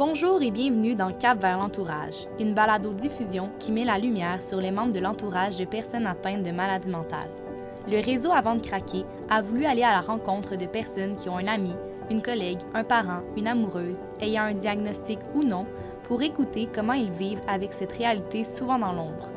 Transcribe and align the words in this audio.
Bonjour 0.00 0.40
et 0.40 0.50
bienvenue 0.50 0.94
dans 0.94 1.12
Cap 1.12 1.42
vers 1.42 1.58
l'entourage, 1.58 2.26
une 2.38 2.54
balado-diffusion 2.54 3.50
qui 3.58 3.70
met 3.70 3.84
la 3.84 3.98
lumière 3.98 4.40
sur 4.40 4.58
les 4.58 4.70
membres 4.70 4.94
de 4.94 4.98
l'entourage 4.98 5.56
de 5.56 5.66
personnes 5.66 6.06
atteintes 6.06 6.42
de 6.42 6.52
maladies 6.52 6.88
mentales. 6.88 7.28
Le 7.86 8.02
réseau 8.02 8.32
Avant 8.32 8.54
de 8.54 8.66
craquer 8.66 9.04
a 9.28 9.42
voulu 9.42 9.66
aller 9.66 9.82
à 9.82 9.92
la 9.92 10.00
rencontre 10.00 10.56
de 10.56 10.64
personnes 10.64 11.16
qui 11.16 11.28
ont 11.28 11.36
un 11.36 11.46
ami, 11.46 11.74
une 12.08 12.22
collègue, 12.22 12.60
un 12.72 12.82
parent, 12.82 13.20
une 13.36 13.46
amoureuse, 13.46 14.00
ayant 14.22 14.44
un 14.44 14.54
diagnostic 14.54 15.18
ou 15.34 15.44
non, 15.44 15.66
pour 16.04 16.22
écouter 16.22 16.66
comment 16.74 16.94
ils 16.94 17.12
vivent 17.12 17.42
avec 17.46 17.74
cette 17.74 17.92
réalité 17.92 18.46
souvent 18.46 18.78
dans 18.78 18.94
l'ombre. 18.94 19.28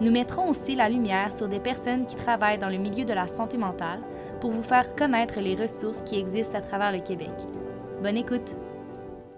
Nous 0.00 0.12
mettrons 0.12 0.48
aussi 0.48 0.76
la 0.76 0.88
lumière 0.88 1.36
sur 1.36 1.48
des 1.48 1.58
personnes 1.58 2.06
qui 2.06 2.14
travaillent 2.14 2.58
dans 2.58 2.70
le 2.70 2.78
milieu 2.78 3.04
de 3.04 3.14
la 3.14 3.26
santé 3.26 3.58
mentale 3.58 3.98
pour 4.40 4.52
vous 4.52 4.62
faire 4.62 4.94
connaître 4.94 5.40
les 5.40 5.56
ressources 5.56 6.02
qui 6.02 6.20
existent 6.20 6.56
à 6.56 6.60
travers 6.60 6.92
le 6.92 7.00
Québec. 7.00 7.34
Bonne 8.00 8.16
écoute! 8.16 8.54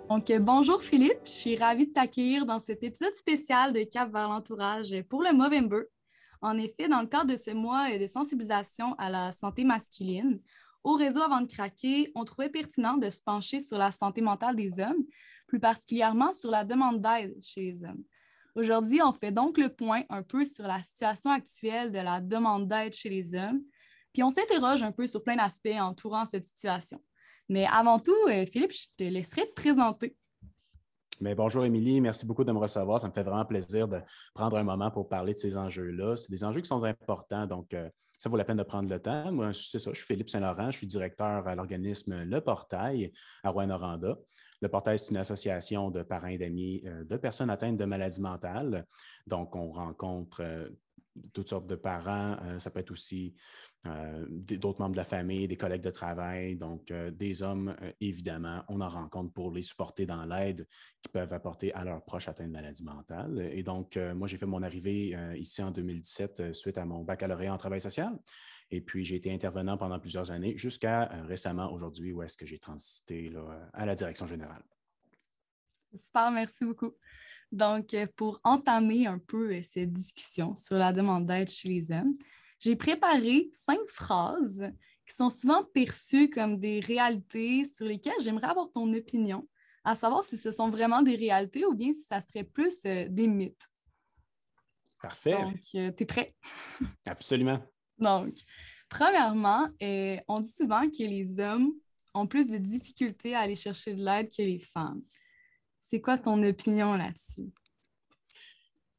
Donc, 0.08 0.32
bonjour 0.38 0.82
Philippe, 0.82 1.18
je 1.24 1.30
suis 1.30 1.56
ravie 1.56 1.88
de 1.88 1.92
t'accueillir 1.92 2.46
dans 2.46 2.60
cet 2.60 2.84
épisode 2.84 3.16
spécial 3.16 3.72
de 3.72 3.82
Cap 3.82 4.12
vers 4.12 4.28
l'entourage 4.28 4.94
pour 5.08 5.20
le 5.20 5.32
Movember. 5.32 5.82
En 6.40 6.56
effet, 6.58 6.86
dans 6.88 7.00
le 7.00 7.08
cadre 7.08 7.32
de 7.32 7.36
ce 7.36 7.50
mois 7.50 7.90
de 7.98 8.06
sensibilisation 8.06 8.94
à 8.98 9.10
la 9.10 9.32
santé 9.32 9.64
masculine, 9.64 10.40
au 10.84 10.92
réseau 10.92 11.22
Avant 11.22 11.40
de 11.40 11.52
craquer, 11.52 12.12
on 12.14 12.24
trouvait 12.24 12.50
pertinent 12.50 12.96
de 12.96 13.10
se 13.10 13.20
pencher 13.20 13.58
sur 13.58 13.78
la 13.78 13.90
santé 13.90 14.20
mentale 14.20 14.54
des 14.54 14.78
hommes, 14.78 15.04
plus 15.48 15.58
particulièrement 15.58 16.32
sur 16.32 16.52
la 16.52 16.64
demande 16.64 17.02
d'aide 17.02 17.34
chez 17.42 17.62
les 17.62 17.82
hommes. 17.82 18.04
Aujourd'hui, 18.54 19.02
on 19.02 19.12
fait 19.12 19.32
donc 19.32 19.58
le 19.58 19.70
point 19.70 20.04
un 20.08 20.22
peu 20.22 20.44
sur 20.44 20.68
la 20.68 20.78
situation 20.84 21.30
actuelle 21.30 21.90
de 21.90 21.98
la 21.98 22.20
demande 22.20 22.68
d'aide 22.68 22.94
chez 22.94 23.08
les 23.08 23.34
hommes, 23.34 23.60
puis 24.12 24.22
on 24.22 24.30
s'interroge 24.30 24.84
un 24.84 24.92
peu 24.92 25.08
sur 25.08 25.24
plein 25.24 25.34
d'aspects 25.34 25.76
entourant 25.80 26.26
cette 26.26 26.46
situation. 26.46 27.02
Mais 27.48 27.66
avant 27.66 27.98
tout, 27.98 28.16
euh, 28.28 28.44
Philippe, 28.46 28.72
je 28.72 28.86
te 28.96 29.04
laisserai 29.04 29.42
te 29.42 29.52
présenter. 29.52 30.16
Mais 31.20 31.34
bonjour 31.34 31.64
Émilie, 31.64 32.00
merci 32.00 32.26
beaucoup 32.26 32.44
de 32.44 32.52
me 32.52 32.58
recevoir. 32.58 33.00
Ça 33.00 33.08
me 33.08 33.12
fait 33.12 33.22
vraiment 33.22 33.44
plaisir 33.44 33.88
de 33.88 34.00
prendre 34.34 34.56
un 34.58 34.64
moment 34.64 34.90
pour 34.90 35.08
parler 35.08 35.32
de 35.32 35.38
ces 35.38 35.56
enjeux-là. 35.56 36.16
C'est 36.16 36.30
des 36.30 36.44
enjeux 36.44 36.60
qui 36.60 36.68
sont 36.68 36.82
importants, 36.84 37.46
donc 37.46 37.72
euh, 37.72 37.88
ça 38.18 38.28
vaut 38.28 38.36
la 38.36 38.44
peine 38.44 38.58
de 38.58 38.62
prendre 38.62 38.90
le 38.90 39.00
temps. 39.00 39.32
Moi, 39.32 39.52
c'est 39.54 39.78
ça, 39.78 39.90
je 39.92 39.96
suis 39.96 40.06
Philippe 40.06 40.28
Saint-Laurent, 40.28 40.70
je 40.70 40.78
suis 40.78 40.86
directeur 40.86 41.46
à 41.46 41.54
l'organisme 41.54 42.20
Le 42.22 42.40
Portail 42.40 43.12
à 43.42 43.50
Rouen-Noranda. 43.50 44.18
Le 44.60 44.68
Portail, 44.68 44.98
c'est 44.98 45.10
une 45.10 45.16
association 45.16 45.90
de 45.90 46.02
parents 46.02 46.26
et 46.26 46.38
d'amis 46.38 46.82
euh, 46.84 47.04
de 47.04 47.16
personnes 47.16 47.48
atteintes 47.48 47.78
de 47.78 47.84
maladies 47.86 48.20
mentales. 48.20 48.84
Donc, 49.26 49.56
on 49.56 49.70
rencontre 49.70 50.42
toutes 51.32 51.48
sortes 51.48 51.66
de 51.66 51.76
parents. 51.76 52.36
Ça 52.58 52.70
peut 52.70 52.80
être 52.80 52.90
aussi 52.90 53.34
euh, 53.88 54.26
d'autres 54.28 54.80
membres 54.80 54.92
de 54.92 54.98
la 54.98 55.04
famille, 55.04 55.48
des 55.48 55.56
collègues 55.56 55.82
de 55.82 55.90
travail, 55.90 56.56
donc 56.56 56.90
euh, 56.90 57.10
des 57.10 57.42
hommes, 57.42 57.74
évidemment. 58.00 58.62
On 58.68 58.80
en 58.80 58.88
rencontre 58.88 59.32
pour 59.32 59.50
les 59.52 59.62
supporter 59.62 60.06
dans 60.06 60.24
l'aide 60.24 60.66
qu'ils 61.02 61.12
peuvent 61.12 61.32
apporter 61.32 61.72
à 61.74 61.84
leurs 61.84 62.04
proches 62.04 62.28
atteints 62.28 62.46
de 62.46 62.52
maladie 62.52 62.84
mentale. 62.84 63.50
Et 63.52 63.62
donc, 63.62 63.98
moi, 64.14 64.28
j'ai 64.28 64.36
fait 64.36 64.46
mon 64.46 64.62
arrivée 64.62 65.16
ici 65.36 65.62
en 65.62 65.70
2017 65.70 66.54
suite 66.54 66.78
à 66.78 66.84
mon 66.84 67.02
baccalauréat 67.02 67.52
en 67.52 67.58
travail 67.58 67.80
social. 67.80 68.18
Et 68.70 68.80
puis, 68.80 69.04
j'ai 69.04 69.16
été 69.16 69.32
intervenant 69.32 69.76
pendant 69.76 69.98
plusieurs 69.98 70.30
années 70.30 70.56
jusqu'à 70.56 71.06
récemment, 71.26 71.72
aujourd'hui, 71.72 72.12
où 72.12 72.22
est-ce 72.22 72.36
que 72.36 72.46
j'ai 72.46 72.58
transité 72.58 73.32
à 73.72 73.86
la 73.86 73.94
direction 73.94 74.26
générale. 74.26 74.62
Super, 75.94 76.30
merci 76.30 76.64
beaucoup. 76.64 76.92
Donc, 77.52 77.94
euh, 77.94 78.06
pour 78.16 78.40
entamer 78.44 79.06
un 79.06 79.18
peu 79.18 79.54
euh, 79.54 79.62
cette 79.62 79.92
discussion 79.92 80.54
sur 80.54 80.76
la 80.76 80.92
demande 80.92 81.26
d'aide 81.26 81.48
chez 81.48 81.68
les 81.68 81.92
hommes, 81.92 82.14
j'ai 82.58 82.76
préparé 82.76 83.50
cinq 83.52 83.80
phrases 83.88 84.70
qui 85.06 85.14
sont 85.14 85.30
souvent 85.30 85.64
perçues 85.64 86.30
comme 86.30 86.58
des 86.58 86.80
réalités 86.80 87.64
sur 87.64 87.86
lesquelles 87.86 88.20
j'aimerais 88.20 88.48
avoir 88.48 88.70
ton 88.72 88.92
opinion, 88.92 89.48
à 89.84 89.94
savoir 89.94 90.24
si 90.24 90.36
ce 90.36 90.50
sont 90.50 90.70
vraiment 90.70 91.02
des 91.02 91.16
réalités 91.16 91.64
ou 91.64 91.74
bien 91.74 91.92
si 91.92 92.02
ça 92.02 92.20
serait 92.20 92.44
plus 92.44 92.74
euh, 92.86 93.06
des 93.08 93.28
mythes. 93.28 93.68
Parfait. 95.00 95.32
Donc, 95.32 95.60
tu 95.60 95.78
es 95.78 96.06
prêt? 96.06 96.34
Absolument. 97.06 97.60
Donc, 97.98 98.34
premièrement, 98.88 99.68
on 100.28 100.40
dit 100.40 100.52
souvent 100.52 100.88
que 100.88 101.02
les 101.02 101.38
hommes 101.38 101.72
ont 102.14 102.26
plus 102.26 102.48
de 102.48 102.56
difficultés 102.56 103.34
à 103.34 103.40
aller 103.40 103.54
chercher 103.54 103.94
de 103.94 104.04
l'aide 104.04 104.28
que 104.34 104.42
les 104.42 104.60
femmes. 104.60 105.02
C'est 105.78 106.00
quoi 106.00 106.18
ton 106.18 106.42
opinion 106.42 106.94
là-dessus? 106.94 107.52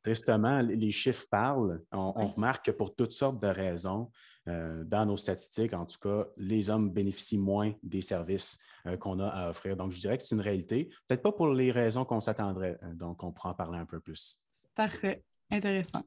Tristement, 0.07 0.61
les 0.61 0.91
chiffres 0.91 1.25
parlent. 1.29 1.81
On, 1.91 2.13
remarque 2.13 2.67
que 2.67 2.71
pour 2.71 2.95
toutes 2.95 3.11
sortes 3.11 3.41
de 3.41 3.47
raisons, 3.47 4.09
euh, 4.47 4.85
dans 4.85 5.05
nos 5.05 5.17
statistiques, 5.17 5.73
en 5.73 5.85
tout 5.85 5.99
cas, 5.99 6.25
les 6.37 6.69
hommes 6.69 6.89
bénéficient 6.89 7.37
moins 7.37 7.73
des 7.83 8.01
services 8.01 8.57
euh, 8.85 8.95
qu'on 8.95 9.19
a 9.19 9.27
à 9.27 9.49
offrir. 9.49 9.75
Donc, 9.75 9.91
je 9.91 9.99
dirais 9.99 10.17
que 10.17 10.23
c'est 10.23 10.33
une 10.33 10.41
réalité. 10.41 10.87
Peut-être 11.09 11.21
pas 11.21 11.33
pour 11.33 11.49
les 11.49 11.73
raisons 11.73 12.05
qu'on 12.05 12.21
s'attendrait. 12.21 12.79
Euh, 12.83 12.93
donc, 12.93 13.21
on 13.21 13.33
pourra 13.33 13.49
en 13.49 13.53
parler 13.53 13.79
un 13.79 13.85
peu 13.85 13.99
plus. 13.99 14.39
Parfait. 14.75 15.25
Intéressant. 15.51 16.03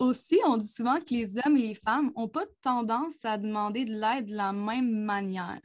aussi, 0.00 0.40
on 0.44 0.56
dit 0.56 0.66
souvent 0.66 0.98
que 0.98 1.14
les 1.14 1.38
hommes 1.38 1.56
et 1.56 1.68
les 1.68 1.74
femmes 1.74 2.10
n'ont 2.16 2.26
pas 2.26 2.46
tendance 2.60 3.24
à 3.24 3.38
demander 3.38 3.84
de 3.84 3.92
l'aide 3.92 4.26
de 4.26 4.34
la 4.34 4.52
même 4.52 5.04
manière. 5.04 5.60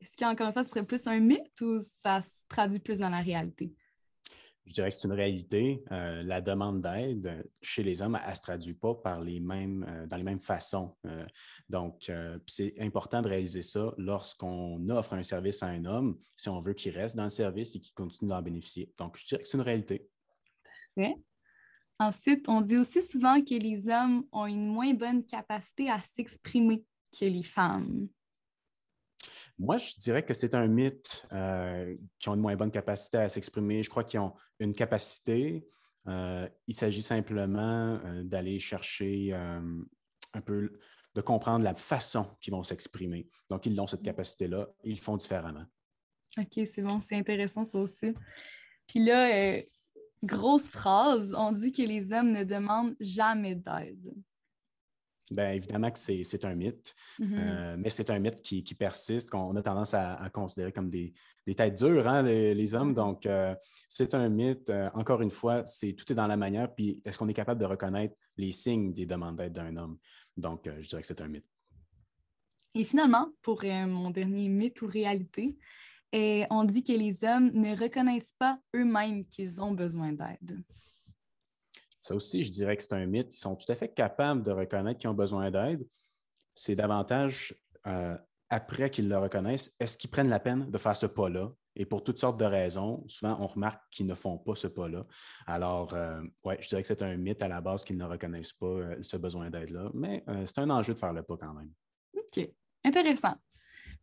Est-ce 0.00 0.16
qu'encore 0.16 0.46
une 0.46 0.52
fois, 0.54 0.64
ce 0.64 0.70
serait 0.70 0.86
plus 0.86 1.06
un 1.08 1.20
mythe 1.20 1.60
ou 1.60 1.78
ça 2.02 2.22
se 2.22 2.46
traduit 2.48 2.80
plus 2.80 3.00
dans 3.00 3.10
la 3.10 3.20
réalité? 3.20 3.74
Je 4.66 4.72
dirais 4.72 4.90
que 4.90 4.96
c'est 4.96 5.06
une 5.06 5.14
réalité. 5.14 5.84
Euh, 5.92 6.22
la 6.24 6.40
demande 6.40 6.80
d'aide 6.80 7.48
chez 7.62 7.84
les 7.84 8.02
hommes, 8.02 8.18
elle 8.20 8.30
ne 8.30 8.34
se 8.34 8.40
traduit 8.40 8.74
pas 8.74 8.94
par 8.94 9.20
les 9.20 9.38
mêmes, 9.38 9.86
euh, 9.88 10.06
dans 10.06 10.16
les 10.16 10.24
mêmes 10.24 10.40
façons. 10.40 10.96
Euh, 11.06 11.24
donc, 11.68 12.10
c'est 12.46 12.74
important 12.80 13.22
de 13.22 13.28
réaliser 13.28 13.62
ça 13.62 13.94
lorsqu'on 13.96 14.88
offre 14.88 15.14
un 15.14 15.22
service 15.22 15.62
à 15.62 15.66
un 15.66 15.84
homme, 15.84 16.18
si 16.34 16.48
on 16.48 16.60
veut 16.60 16.74
qu'il 16.74 16.96
reste 16.96 17.16
dans 17.16 17.24
le 17.24 17.30
service 17.30 17.76
et 17.76 17.80
qu'il 17.80 17.94
continue 17.94 18.28
d'en 18.28 18.42
bénéficier. 18.42 18.92
Donc, 18.98 19.16
je 19.16 19.26
dirais 19.26 19.42
que 19.42 19.48
c'est 19.48 19.56
une 19.56 19.62
réalité. 19.62 20.08
Ensuite, 21.98 22.46
on 22.48 22.60
dit 22.60 22.76
aussi 22.76 23.02
souvent 23.02 23.40
que 23.40 23.54
les 23.54 23.88
hommes 23.88 24.24
ont 24.32 24.46
une 24.46 24.66
moins 24.66 24.92
bonne 24.92 25.24
capacité 25.24 25.88
à 25.88 25.98
s'exprimer 25.98 26.84
que 27.18 27.24
les 27.24 27.42
femmes. 27.42 28.08
Moi, 29.58 29.78
je 29.78 29.94
dirais 29.98 30.22
que 30.22 30.34
c'est 30.34 30.54
un 30.54 30.66
mythe 30.66 31.26
euh, 31.32 31.96
qui 32.18 32.28
ont 32.28 32.34
une 32.34 32.40
moins 32.40 32.56
bonne 32.56 32.70
capacité 32.70 33.18
à 33.18 33.28
s'exprimer. 33.28 33.82
Je 33.82 33.88
crois 33.88 34.04
qu'ils 34.04 34.20
ont 34.20 34.34
une 34.58 34.74
capacité. 34.74 35.66
Euh, 36.06 36.46
il 36.66 36.74
s'agit 36.74 37.02
simplement 37.02 37.98
euh, 38.04 38.22
d'aller 38.22 38.58
chercher 38.58 39.32
un 39.34 40.40
peu, 40.44 40.78
de 41.14 41.20
comprendre 41.22 41.64
la 41.64 41.74
façon 41.74 42.36
qu'ils 42.40 42.52
vont 42.52 42.62
s'exprimer. 42.62 43.28
Donc, 43.48 43.64
ils 43.64 43.80
ont 43.80 43.86
cette 43.86 44.00
mmh. 44.00 44.04
capacité-là. 44.04 44.68
Ils 44.84 45.00
font 45.00 45.16
différemment. 45.16 45.64
OK, 46.38 46.66
c'est 46.66 46.82
bon. 46.82 47.00
C'est 47.00 47.16
intéressant, 47.16 47.64
ça 47.64 47.78
aussi. 47.78 48.12
Puis 48.86 49.00
là, 49.00 49.62
grosse 50.22 50.68
phrase, 50.68 51.32
on 51.36 51.52
dit 51.52 51.72
que 51.72 51.82
les 51.82 52.12
hommes 52.12 52.32
ne 52.32 52.44
demandent 52.44 52.94
jamais 53.00 53.54
d'aide. 53.54 54.12
Bien, 55.30 55.50
évidemment 55.50 55.90
que 55.90 55.98
c'est 55.98 56.44
un 56.44 56.54
mythe, 56.54 56.94
mm-hmm. 57.18 57.34
euh, 57.36 57.76
mais 57.78 57.90
c'est 57.90 58.10
un 58.10 58.18
mythe 58.20 58.40
qui, 58.42 58.62
persiste, 58.74 59.28
qu'on 59.30 59.56
a 59.56 59.62
tendance 59.62 59.92
à, 59.92 60.30
considérer 60.32 60.70
comme 60.70 60.88
des, 60.88 61.12
têtes 61.56 61.78
dures, 61.78 62.06
hein, 62.06 62.22
les, 62.22 62.74
hommes. 62.74 62.92
Mm-hmm. 62.92 62.94
Donc, 62.94 63.26
euh, 63.26 63.54
c'est 63.88 64.14
un 64.14 64.28
mythe. 64.28 64.70
Euh, 64.70 64.88
encore 64.94 65.22
une 65.22 65.30
fois, 65.30 65.66
c'est 65.66 65.94
tout 65.94 66.10
est 66.12 66.14
dans 66.14 66.28
la 66.28 66.36
manière. 66.36 66.72
Puis, 66.72 67.02
est-ce 67.04 67.18
qu'on 67.18 67.26
est 67.26 67.34
capable 67.34 67.60
de 67.60 67.66
reconnaître 67.66 68.14
les 68.36 68.52
signes 68.52 68.92
des 68.92 69.04
demandes 69.04 69.36
d'aide 69.36 69.52
d'un 69.52 69.76
homme? 69.76 69.98
Donc, 70.36 70.70
je 70.78 70.86
dirais 70.86 71.02
que 71.02 71.08
c'est 71.08 71.20
un 71.20 71.28
mythe. 71.28 71.48
Et 72.74 72.84
finalement, 72.84 73.32
pour 73.42 73.64
mon 73.64 74.10
dernier 74.10 74.48
mythe 74.48 74.80
ou 74.82 74.86
réalité, 74.86 75.56
on 76.12 76.62
dit 76.62 76.84
que 76.84 76.92
les 76.92 77.24
hommes 77.24 77.50
ne 77.52 77.76
reconnaissent 77.76 78.34
pas 78.38 78.60
eux-mêmes 78.76 79.24
qu'ils 79.26 79.60
ont 79.60 79.72
besoin 79.72 80.12
d'aide. 80.12 80.62
Ça 82.06 82.14
aussi, 82.14 82.44
je 82.44 82.52
dirais 82.52 82.76
que 82.76 82.84
c'est 82.84 82.92
un 82.92 83.04
mythe. 83.04 83.34
Ils 83.34 83.38
sont 83.38 83.56
tout 83.56 83.70
à 83.72 83.74
fait 83.74 83.88
capables 83.88 84.44
de 84.44 84.52
reconnaître 84.52 85.00
qu'ils 85.00 85.10
ont 85.10 85.14
besoin 85.14 85.50
d'aide. 85.50 85.84
C'est 86.54 86.76
davantage 86.76 87.52
euh, 87.88 88.16
après 88.48 88.90
qu'ils 88.90 89.08
le 89.08 89.18
reconnaissent, 89.18 89.74
est-ce 89.80 89.98
qu'ils 89.98 90.08
prennent 90.08 90.28
la 90.28 90.38
peine 90.38 90.70
de 90.70 90.78
faire 90.78 90.94
ce 90.94 91.06
pas-là? 91.06 91.50
Et 91.74 91.84
pour 91.84 92.04
toutes 92.04 92.20
sortes 92.20 92.38
de 92.38 92.44
raisons, 92.44 93.02
souvent, 93.08 93.36
on 93.40 93.48
remarque 93.48 93.82
qu'ils 93.90 94.06
ne 94.06 94.14
font 94.14 94.38
pas 94.38 94.54
ce 94.54 94.68
pas-là. 94.68 95.04
Alors, 95.48 95.94
euh, 95.94 96.22
oui, 96.44 96.54
je 96.60 96.68
dirais 96.68 96.82
que 96.82 96.86
c'est 96.86 97.02
un 97.02 97.16
mythe 97.16 97.42
à 97.42 97.48
la 97.48 97.60
base 97.60 97.82
qu'ils 97.82 97.98
ne 97.98 98.04
reconnaissent 98.04 98.52
pas 98.52 98.66
euh, 98.66 98.96
ce 99.02 99.16
besoin 99.16 99.50
d'aide-là, 99.50 99.90
mais 99.92 100.24
c'est 100.46 100.58
un 100.60 100.70
enjeu 100.70 100.94
de 100.94 101.00
faire 101.00 101.12
le 101.12 101.24
pas 101.24 101.36
quand 101.36 101.54
même. 101.54 101.72
OK, 102.16 102.48
intéressant. 102.84 103.34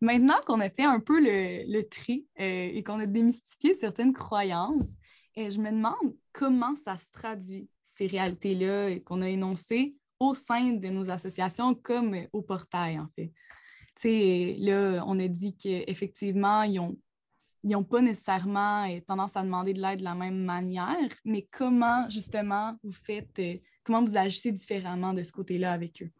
Maintenant 0.01 0.41
qu'on 0.45 0.59
a 0.59 0.69
fait 0.69 0.83
un 0.83 0.99
peu 0.99 1.21
le, 1.21 1.71
le 1.71 1.87
tri 1.87 2.27
et 2.35 2.83
qu'on 2.83 2.99
a 2.99 3.05
démystifié 3.05 3.75
certaines 3.75 4.11
croyances, 4.11 4.89
et 5.35 5.49
je 5.49 5.57
me 5.57 5.71
demande 5.71 6.17
comment 6.33 6.75
ça 6.75 6.97
se 6.97 7.09
traduit, 7.11 7.69
ces 7.95 8.07
réalités-là 8.07 8.99
qu'on 9.01 9.21
a 9.21 9.29
énoncées 9.29 9.95
au 10.19 10.33
sein 10.33 10.73
de 10.73 10.87
nos 10.87 11.09
associations 11.09 11.75
comme 11.75 12.15
au 12.31 12.41
portail, 12.41 12.99
en 12.99 13.07
fait. 13.15 13.31
sais, 13.97 14.55
là, 14.59 15.03
on 15.07 15.19
a 15.19 15.27
dit 15.27 15.55
qu'effectivement, 15.55 16.63
ils 16.63 16.79
n'ont 17.63 17.83
pas 17.83 18.01
nécessairement 18.01 18.89
euh, 18.89 18.99
tendance 19.07 19.35
à 19.35 19.43
demander 19.43 19.73
de 19.73 19.81
l'aide 19.81 19.99
de 19.99 20.03
la 20.03 20.15
même 20.15 20.43
manière, 20.43 21.09
mais 21.25 21.47
comment 21.51 22.09
justement 22.09 22.75
vous 22.83 22.91
faites, 22.91 23.37
euh, 23.39 23.55
comment 23.83 24.03
vous 24.03 24.17
agissez 24.17 24.51
différemment 24.51 25.13
de 25.13 25.23
ce 25.23 25.31
côté-là 25.31 25.71
avec 25.71 26.03
eux? 26.03 26.11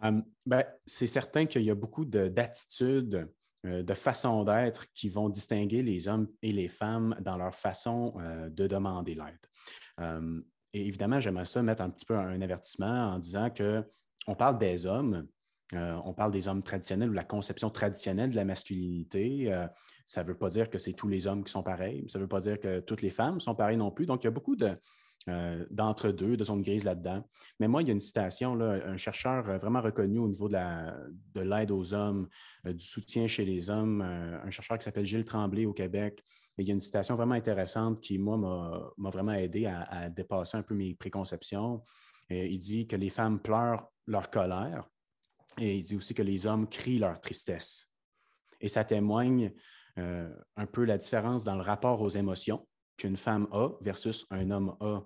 Hum, 0.00 0.24
ben, 0.44 0.64
c'est 0.84 1.06
certain 1.06 1.46
qu'il 1.46 1.62
y 1.62 1.70
a 1.70 1.74
beaucoup 1.74 2.04
d'attitudes 2.04 3.26
de 3.66 3.94
façons 3.94 4.44
d'être 4.44 4.92
qui 4.92 5.08
vont 5.08 5.28
distinguer 5.28 5.82
les 5.82 6.08
hommes 6.08 6.28
et 6.42 6.52
les 6.52 6.68
femmes 6.68 7.14
dans 7.20 7.36
leur 7.36 7.54
façon 7.54 8.14
de 8.50 8.66
demander 8.66 9.14
l'aide. 9.14 10.44
et 10.72 10.86
évidemment, 10.86 11.20
j'aimerais 11.20 11.44
ça 11.44 11.62
mettre 11.62 11.82
un 11.82 11.90
petit 11.90 12.06
peu 12.06 12.16
un 12.16 12.40
avertissement 12.40 13.08
en 13.08 13.18
disant 13.18 13.50
qu'on 13.50 14.34
parle 14.34 14.58
des 14.58 14.86
hommes, 14.86 15.26
on 15.72 16.14
parle 16.14 16.30
des 16.30 16.48
hommes 16.48 16.62
traditionnels 16.62 17.10
ou 17.10 17.14
la 17.14 17.24
conception 17.24 17.70
traditionnelle 17.70 18.30
de 18.30 18.36
la 18.36 18.44
masculinité. 18.44 19.52
ça 20.06 20.22
ne 20.22 20.28
veut 20.28 20.38
pas 20.38 20.48
dire 20.48 20.70
que 20.70 20.78
c'est 20.78 20.92
tous 20.92 21.08
les 21.08 21.26
hommes 21.26 21.42
qui 21.44 21.50
sont 21.50 21.62
pareils. 21.62 22.04
Ça 22.08 22.18
ne 22.18 22.24
veut 22.24 22.28
pas 22.28 22.40
dire 22.40 22.60
que 22.60 22.80
toutes 22.80 23.02
les 23.02 23.10
femmes 23.10 23.40
sont 23.40 23.54
pareilles 23.54 23.76
non 23.76 23.90
plus. 23.90 24.06
Donc, 24.06 24.22
il 24.22 24.26
y 24.26 24.28
a 24.28 24.32
beaucoup 24.32 24.56
de, 24.56 24.76
euh, 25.28 25.66
d'entre-deux, 25.72 26.36
de 26.36 26.44
zone 26.44 26.62
grise 26.62 26.84
là-dedans. 26.84 27.28
Mais 27.58 27.66
moi, 27.66 27.82
il 27.82 27.88
y 27.88 27.90
a 27.90 27.94
une 27.94 28.00
citation, 28.00 28.60
un 28.60 28.96
chercheur 28.96 29.50
euh, 29.50 29.58
vraiment 29.58 29.80
reconnu 29.80 30.20
au 30.20 30.28
niveau 30.28 30.48
de 30.48 31.40
l'aide 31.40 31.72
aux 31.72 31.94
hommes, 31.94 32.28
euh, 32.64 32.72
du 32.72 32.84
soutien 32.84 33.26
chez 33.26 33.44
les 33.44 33.68
hommes, 33.68 34.02
un 34.02 34.50
chercheur 34.50 34.78
qui 34.78 34.84
s'appelle 34.84 35.04
Gilles 35.04 35.24
Tremblay 35.24 35.66
au 35.66 35.72
Québec. 35.72 36.22
Et 36.56 36.62
il 36.62 36.68
y 36.68 36.70
a 36.70 36.74
une 36.74 36.80
citation 36.80 37.16
vraiment 37.16 37.34
intéressante 37.34 38.00
qui, 38.00 38.18
moi, 38.18 38.36
m'a 38.96 39.10
vraiment 39.10 39.32
aidé 39.32 39.66
à, 39.66 40.08
dépasser 40.08 40.58
un 40.58 40.62
peu 40.62 40.76
mes 40.76 40.94
préconceptions. 40.94 41.82
il 42.30 42.58
dit 42.60 42.86
que 42.86 42.94
les 42.94 43.10
femmes 43.10 43.40
pleurent 43.40 43.90
leur 44.06 44.30
colère 44.30 44.88
et 45.58 45.78
il 45.78 45.82
dit 45.82 45.96
aussi 45.96 46.14
que 46.14 46.22
les 46.22 46.46
hommes 46.46 46.68
crient 46.68 47.00
leur 47.00 47.20
tristesse. 47.20 47.90
Et 48.60 48.68
ça 48.68 48.84
témoigne 48.84 49.52
un 49.96 50.66
peu 50.70 50.84
la 50.84 50.98
différence 50.98 51.44
dans 51.44 51.56
le 51.56 51.62
rapport 51.62 52.00
aux 52.00 52.10
émotions 52.10 52.64
qu'une 52.96 53.16
femme 53.16 53.46
a 53.52 53.70
versus 53.80 54.26
un 54.30 54.50
homme 54.50 54.76
a. 54.80 55.00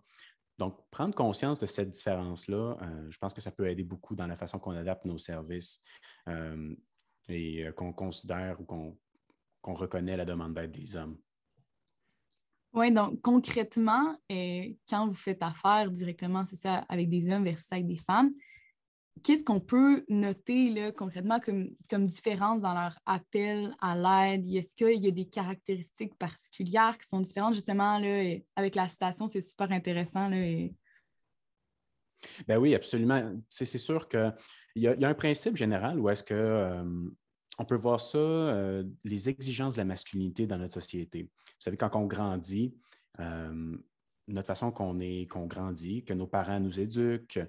Donc, 0.58 0.78
prendre 0.90 1.14
conscience 1.14 1.58
de 1.58 1.66
cette 1.66 1.90
différence-là, 1.90 2.76
euh, 2.82 3.10
je 3.10 3.18
pense 3.18 3.32
que 3.32 3.40
ça 3.40 3.50
peut 3.50 3.68
aider 3.68 3.82
beaucoup 3.82 4.14
dans 4.14 4.26
la 4.26 4.36
façon 4.36 4.58
qu'on 4.58 4.72
adapte 4.72 5.06
nos 5.06 5.16
services 5.16 5.80
euh, 6.28 6.74
et 7.28 7.66
euh, 7.66 7.72
qu'on 7.72 7.94
considère 7.94 8.60
ou 8.60 8.64
qu'on 8.64 9.74
reconnaît 9.74 10.18
la 10.18 10.26
demande 10.26 10.54
d'aide 10.54 10.72
des 10.72 10.96
hommes. 10.96 11.18
Oui, 12.74 12.92
donc 12.92 13.20
concrètement, 13.22 14.16
quand 14.88 15.08
vous 15.08 15.14
faites 15.14 15.42
affaire 15.42 15.90
directement, 15.90 16.44
c'est 16.46 16.56
ça, 16.56 16.84
avec 16.88 17.08
des 17.08 17.28
hommes 17.32 17.42
versus 17.42 17.72
avec 17.72 17.86
des 17.86 17.96
femmes, 17.96 18.30
qu'est-ce 19.22 19.44
qu'on 19.44 19.60
peut 19.60 20.04
noter 20.08 20.70
là, 20.70 20.92
concrètement 20.92 21.40
comme, 21.40 21.70
comme 21.88 22.06
différence 22.06 22.62
dans 22.62 22.74
leur 22.74 22.98
appel 23.06 23.74
à 23.80 23.96
l'aide? 23.96 24.46
Est-ce 24.50 24.74
qu'il 24.74 25.02
y 25.02 25.08
a 25.08 25.10
des 25.10 25.26
caractéristiques 25.26 26.16
particulières 26.16 26.98
qui 26.98 27.08
sont 27.08 27.20
différentes? 27.20 27.54
Justement, 27.54 27.98
là, 27.98 28.36
avec 28.56 28.74
la 28.74 28.88
citation, 28.88 29.28
c'est 29.28 29.40
super 29.40 29.70
intéressant. 29.72 30.28
Là, 30.28 30.36
Ben 32.46 32.58
oui, 32.58 32.74
absolument. 32.74 33.34
C'est 33.48 33.66
sûr 33.66 34.08
qu'il 34.08 34.32
y, 34.76 34.86
a, 34.86 34.94
y 34.94 35.04
a 35.04 35.08
un 35.08 35.14
principe 35.14 35.56
général 35.56 35.98
où 35.98 36.08
est-ce 36.08 36.24
que 36.24 36.34
euh, 36.34 36.84
on 37.58 37.64
peut 37.64 37.76
voir 37.76 38.00
ça, 38.00 38.18
euh, 38.18 38.84
les 39.04 39.28
exigences 39.28 39.74
de 39.74 39.80
la 39.80 39.84
masculinité 39.84 40.46
dans 40.46 40.58
notre 40.58 40.72
société. 40.72 41.24
Vous 41.24 41.60
savez, 41.60 41.76
quand 41.76 41.94
on 41.94 42.06
grandit, 42.06 42.74
euh, 43.18 43.76
notre 44.32 44.46
façon 44.46 44.70
qu'on 44.70 45.00
est, 45.00 45.30
qu'on 45.30 45.46
grandit, 45.46 46.04
que 46.04 46.14
nos 46.14 46.26
parents 46.26 46.60
nous 46.60 46.80
éduquent. 46.80 47.40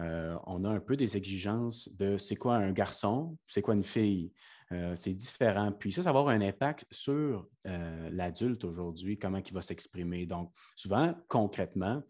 Euh, 0.00 0.36
on 0.46 0.64
a 0.64 0.70
un 0.70 0.80
peu 0.80 0.96
des 0.96 1.16
exigences 1.16 1.88
de 1.94 2.16
c'est 2.18 2.36
quoi 2.36 2.56
un 2.56 2.72
garçon, 2.72 3.36
c'est 3.48 3.62
quoi 3.62 3.74
une 3.74 3.84
fille. 3.84 4.32
Euh, 4.72 4.96
c'est 4.96 5.14
différent. 5.14 5.72
Puis 5.72 5.92
ça, 5.92 6.02
ça 6.02 6.12
va 6.12 6.18
avoir 6.18 6.34
un 6.34 6.40
impact 6.40 6.86
sur 6.90 7.48
euh, 7.66 8.10
l'adulte 8.10 8.64
aujourd'hui, 8.64 9.18
comment 9.18 9.38
il 9.38 9.54
va 9.54 9.62
s'exprimer. 9.62 10.26
Donc, 10.26 10.52
souvent, 10.74 11.14
concrètement, 11.28 12.02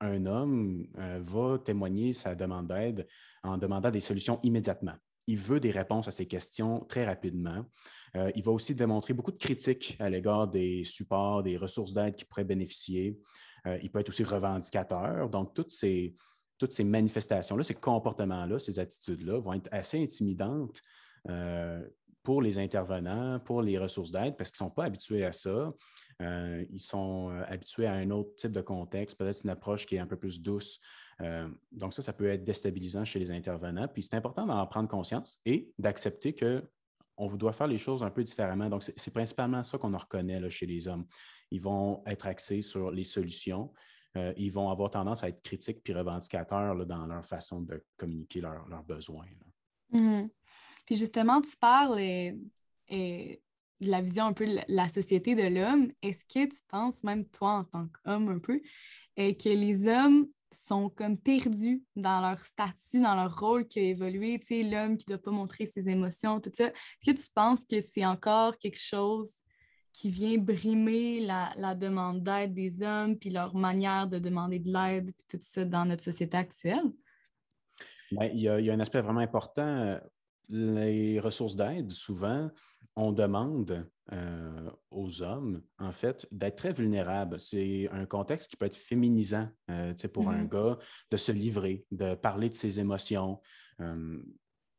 un 0.00 0.24
homme 0.24 0.86
va 0.94 1.58
témoigner 1.58 2.14
sa 2.14 2.34
demande 2.34 2.68
d'aide 2.68 3.06
en 3.42 3.58
demandant 3.58 3.90
des 3.90 4.00
solutions 4.00 4.40
immédiatement 4.42 4.94
il 5.28 5.36
veut 5.36 5.60
des 5.60 5.70
réponses 5.70 6.08
à 6.08 6.10
ces 6.10 6.26
questions 6.26 6.80
très 6.88 7.04
rapidement. 7.04 7.66
Euh, 8.16 8.30
il 8.34 8.42
va 8.42 8.52
aussi 8.52 8.74
démontrer 8.74 9.14
beaucoup 9.14 9.32
de 9.32 9.36
critiques 9.38 9.96
à 9.98 10.08
l'égard 10.10 10.48
des 10.48 10.84
supports, 10.84 11.42
des 11.42 11.56
ressources 11.56 11.92
d'aide 11.92 12.14
qu'il 12.14 12.26
pourrait 12.26 12.44
bénéficier. 12.44 13.18
Euh, 13.66 13.78
il 13.82 13.90
peut 13.90 14.00
être 14.00 14.08
aussi 14.08 14.24
revendicateur. 14.24 15.28
Donc, 15.28 15.54
toutes 15.54 15.70
ces, 15.70 16.14
toutes 16.58 16.72
ces 16.72 16.84
manifestations-là, 16.84 17.62
ces 17.62 17.74
comportements-là, 17.74 18.58
ces 18.58 18.78
attitudes-là 18.78 19.40
vont 19.40 19.54
être 19.54 19.68
assez 19.72 20.02
intimidantes 20.02 20.80
euh, 21.28 21.86
pour 22.22 22.42
les 22.42 22.58
intervenants, 22.58 23.40
pour 23.40 23.62
les 23.62 23.78
ressources 23.78 24.10
d'aide, 24.10 24.36
parce 24.36 24.50
qu'ils 24.50 24.64
ne 24.64 24.68
sont 24.68 24.74
pas 24.74 24.84
habitués 24.84 25.24
à 25.24 25.32
ça. 25.32 25.72
ils 26.20 26.80
sont 26.80 27.30
habitués 27.46 27.86
à 27.86 27.92
un 27.92 28.10
autre 28.10 28.34
type 28.36 28.52
de 28.52 28.60
contexte, 28.60 29.16
peut-être 29.16 29.40
une 29.44 29.50
approche 29.50 29.86
qui 29.86 29.96
est 29.96 29.98
un 29.98 30.06
peu 30.06 30.16
plus 30.16 30.42
douce, 30.42 30.78
donc 31.72 31.94
ça, 31.94 32.02
ça 32.02 32.12
peut 32.12 32.28
être 32.28 32.44
déstabilisant 32.44 33.06
chez 33.06 33.18
les 33.18 33.30
intervenants. 33.30 33.88
Puis 33.88 34.02
c'est 34.02 34.14
important 34.14 34.44
d'en 34.44 34.66
prendre 34.66 34.88
conscience 34.90 35.40
et 35.46 35.72
d'accepter 35.78 36.34
qu'on 37.18 37.36
doit 37.36 37.52
faire 37.52 37.66
les 37.66 37.78
choses 37.78 38.02
un 38.02 38.10
peu 38.10 38.22
différemment. 38.22 38.68
Donc 38.68 38.84
c'est 38.84 39.10
principalement 39.10 39.62
ça 39.62 39.76
qu'on 39.78 39.96
reconnaît 39.96 40.48
chez 40.50 40.66
les 40.66 40.86
hommes. 40.86 41.06
Ils 41.50 41.60
vont 41.60 42.02
être 42.06 42.26
axés 42.26 42.62
sur 42.62 42.90
les 42.90 43.04
solutions. 43.04 43.72
Euh, 44.16 44.32
ils 44.36 44.52
vont 44.52 44.70
avoir 44.70 44.90
tendance 44.90 45.22
à 45.24 45.28
être 45.28 45.42
critiques 45.42 45.82
puis 45.82 45.92
revendicateurs 45.92 46.86
dans 46.86 47.06
leur 47.06 47.24
façon 47.26 47.60
de 47.60 47.84
communiquer 47.96 48.40
leurs 48.40 48.84
besoins. 48.84 49.26
Mm-hmm. 49.92 50.30
Puis 50.86 50.96
justement, 50.96 51.40
tu 51.40 51.56
parles 51.56 51.98
et, 52.00 52.34
de 53.80 53.90
la 53.90 54.00
vision 54.00 54.24
un 54.24 54.32
peu 54.32 54.46
de 54.46 54.58
la 54.68 54.88
société 54.88 55.34
de 55.34 55.54
l'homme. 55.54 55.92
Est-ce 56.02 56.24
que 56.24 56.48
tu 56.48 56.62
penses, 56.68 57.04
même 57.04 57.26
toi 57.26 57.50
en 57.50 57.64
tant 57.64 57.88
qu'homme 57.88 58.28
un 58.28 58.38
peu, 58.38 58.60
que 59.16 59.48
les 59.48 59.86
hommes 59.86 60.28
sont 60.52 60.88
comme 60.88 61.18
perdus 61.18 61.82
dans 61.96 62.20
leur 62.20 62.44
statut, 62.44 63.00
dans 63.00 63.14
leur 63.14 63.38
rôle 63.38 63.66
qui 63.66 63.80
a 63.80 63.82
évolué, 63.82 64.38
tu 64.40 64.46
sais, 64.46 64.62
l'homme 64.62 64.96
qui 64.96 65.10
ne 65.10 65.16
doit 65.16 65.22
pas 65.22 65.30
montrer 65.30 65.66
ses 65.66 65.88
émotions, 65.88 66.40
tout 66.40 66.50
ça. 66.52 66.66
Est-ce 66.66 67.12
que 67.12 67.16
tu 67.16 67.30
penses 67.34 67.64
que 67.64 67.80
c'est 67.80 68.06
encore 68.06 68.56
quelque 68.58 68.80
chose 68.80 69.30
qui 69.92 70.10
vient 70.10 70.38
brimer 70.38 71.20
la, 71.20 71.74
demande 71.74 72.22
d'aide 72.22 72.54
des 72.54 72.82
hommes, 72.82 73.18
puis 73.18 73.30
leur 73.30 73.54
manière 73.54 74.06
de 74.06 74.18
demander 74.18 74.58
de 74.58 74.72
l'aide, 74.72 75.12
tout 75.28 75.38
ça 75.40 75.64
dans 75.64 75.84
notre 75.84 76.02
société 76.02 76.36
actuelle? 76.36 76.92
Ben, 78.12 78.30
il, 78.32 78.40
y 78.40 78.48
a, 78.48 78.60
il 78.60 78.66
y 78.66 78.70
a 78.70 78.74
un 78.74 78.80
aspect 78.80 79.00
vraiment 79.00 79.20
important. 79.20 79.98
Les 80.48 81.20
ressources 81.20 81.56
d'aide, 81.56 81.90
souvent, 81.90 82.48
on 82.96 83.12
demande 83.12 83.88
euh, 84.12 84.70
aux 84.90 85.22
hommes, 85.22 85.62
en 85.78 85.92
fait, 85.92 86.26
d'être 86.32 86.56
très 86.56 86.72
vulnérables. 86.72 87.38
C'est 87.38 87.88
un 87.92 88.06
contexte 88.06 88.48
qui 88.48 88.56
peut 88.56 88.64
être 88.64 88.74
féminisant 88.74 89.48
euh, 89.70 89.92
pour 90.12 90.30
un 90.30 90.44
mm-hmm. 90.44 90.48
gars, 90.48 90.78
de 91.10 91.16
se 91.18 91.30
livrer, 91.30 91.84
de 91.90 92.14
parler 92.14 92.48
de 92.48 92.54
ses 92.54 92.80
émotions, 92.80 93.40
euh, 93.80 94.18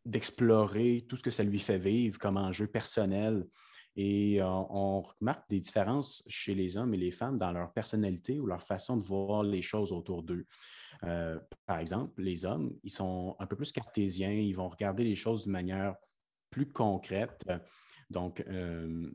d'explorer 0.04 1.06
tout 1.08 1.16
ce 1.16 1.22
que 1.22 1.30
ça 1.30 1.44
lui 1.44 1.60
fait 1.60 1.78
vivre 1.78 2.18
comme 2.18 2.38
enjeu 2.38 2.66
personnel. 2.66 3.46
Et 3.96 4.40
on 4.42 5.02
remarque 5.02 5.50
des 5.50 5.60
différences 5.60 6.24
chez 6.28 6.56
les 6.56 6.78
hommes 6.78 6.94
et 6.94 6.98
les 6.98 7.12
femmes 7.12 7.38
dans 7.38 7.52
leur 7.52 7.74
personnalité 7.74 8.40
ou 8.40 8.46
leur 8.46 8.64
façon 8.64 8.96
de 8.96 9.04
voir 9.04 9.44
les 9.44 9.62
choses 9.62 9.92
autour 9.92 10.24
d'eux. 10.24 10.46
par 11.02 11.80
exemple, 11.80 12.22
les 12.22 12.46
hommes, 12.46 12.74
ils 12.84 12.92
sont 12.92 13.36
un 13.40 13.46
peu 13.46 13.58
plus 13.58 13.74
cartésiens, 13.74 14.32
ils 14.32 14.56
vont 14.56 14.70
regarder 14.70 15.04
les 15.04 15.16
choses 15.16 15.44
d'une 15.44 15.52
manière 15.52 15.96
plus 16.50 16.72
concrète. 16.72 17.44
Donc, 18.10 18.44
euh, 18.48 19.10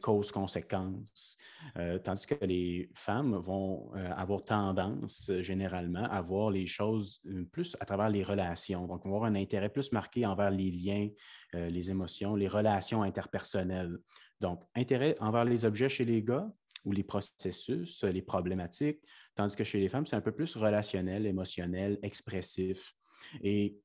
cause-conséquence. 0.00 1.36
Euh, 1.76 1.98
tandis 1.98 2.26
que 2.26 2.44
les 2.44 2.90
femmes 2.94 3.36
vont 3.36 3.90
euh, 3.94 4.10
avoir 4.16 4.44
tendance, 4.44 5.30
généralement, 5.40 6.04
à 6.04 6.20
voir 6.22 6.50
les 6.50 6.66
choses 6.66 7.22
plus 7.52 7.76
à 7.78 7.84
travers 7.84 8.10
les 8.10 8.24
relations. 8.24 8.86
Donc, 8.86 9.06
on 9.06 9.10
va 9.10 9.16
avoir 9.16 9.30
un 9.30 9.36
intérêt 9.36 9.68
plus 9.68 9.92
marqué 9.92 10.26
envers 10.26 10.50
les 10.50 10.70
liens, 10.70 11.08
les 11.52 11.90
émotions, 11.90 12.34
les 12.34 12.48
relations 12.48 13.02
interpersonnelles. 13.02 13.98
Donc, 14.40 14.62
intérêt 14.74 15.14
envers 15.20 15.44
les 15.44 15.64
objets 15.64 15.88
chez 15.88 16.04
les 16.04 16.22
gars 16.22 16.50
ou 16.84 16.90
les 16.90 17.04
processus, 17.04 18.02
les 18.02 18.22
problématiques, 18.22 19.00
tandis 19.36 19.54
que 19.54 19.62
chez 19.62 19.78
les 19.78 19.88
femmes, 19.88 20.06
c'est 20.06 20.16
un 20.16 20.20
peu 20.20 20.32
plus 20.32 20.56
relationnel, 20.56 21.26
émotionnel, 21.26 21.98
expressif. 22.02 22.94
Et 23.42 23.78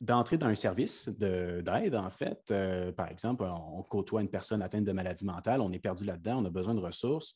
d'entrer 0.00 0.38
dans 0.38 0.46
un 0.46 0.54
service 0.54 1.08
d'aide, 1.08 1.94
en 1.94 2.10
fait. 2.10 2.50
Euh, 2.50 2.92
par 2.92 3.08
exemple, 3.08 3.44
on, 3.44 3.82
côtoie 3.82 4.20
une 4.20 4.28
personne 4.28 4.62
atteinte 4.62 4.84
de 4.84 4.92
maladie 4.92 5.24
mentale, 5.24 5.60
on 5.60 5.72
est 5.72 5.78
perdu 5.78 6.04
là-dedans, 6.04 6.42
on 6.42 6.44
a 6.44 6.50
besoin 6.50 6.74
de 6.74 6.80
ressources. 6.80 7.34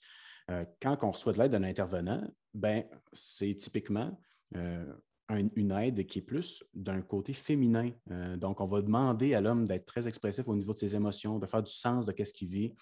Euh, 0.51 0.65
quand 0.81 0.97
on 1.03 1.11
reçoit 1.11 1.33
de 1.33 1.39
l'aide 1.39 1.53
d'un 1.53 1.65
intervenant, 1.65 2.23
ben, 2.55 2.85
c'est 3.13 3.55
typiquement 3.55 4.17
euh, 4.57 4.93
une 5.37 5.73
aide 5.73 6.07
qui 6.07 6.19
est 6.21 6.23
plus 6.23 6.65
d'un 6.75 7.03
côté 7.03 7.33
féminin. 7.33 7.91
donc, 8.37 8.61
on 8.61 8.67
va 8.67 8.83
demander 8.83 9.35
à 9.35 9.41
l'homme 9.41 9.67
d'être 9.67 9.87
très 9.87 10.09
expressif 10.09 10.47
au 10.49 10.55
niveau 10.55 10.73
de 10.73 10.79
ses 10.79 10.95
émotions, 10.95 11.39
de 11.39 11.47
faire 11.47 11.63
du 11.63 11.73
sens 11.73 12.07
de 12.07 12.25
ce 12.25 12.33
qu'il 12.33 12.49
vit, 12.49 12.75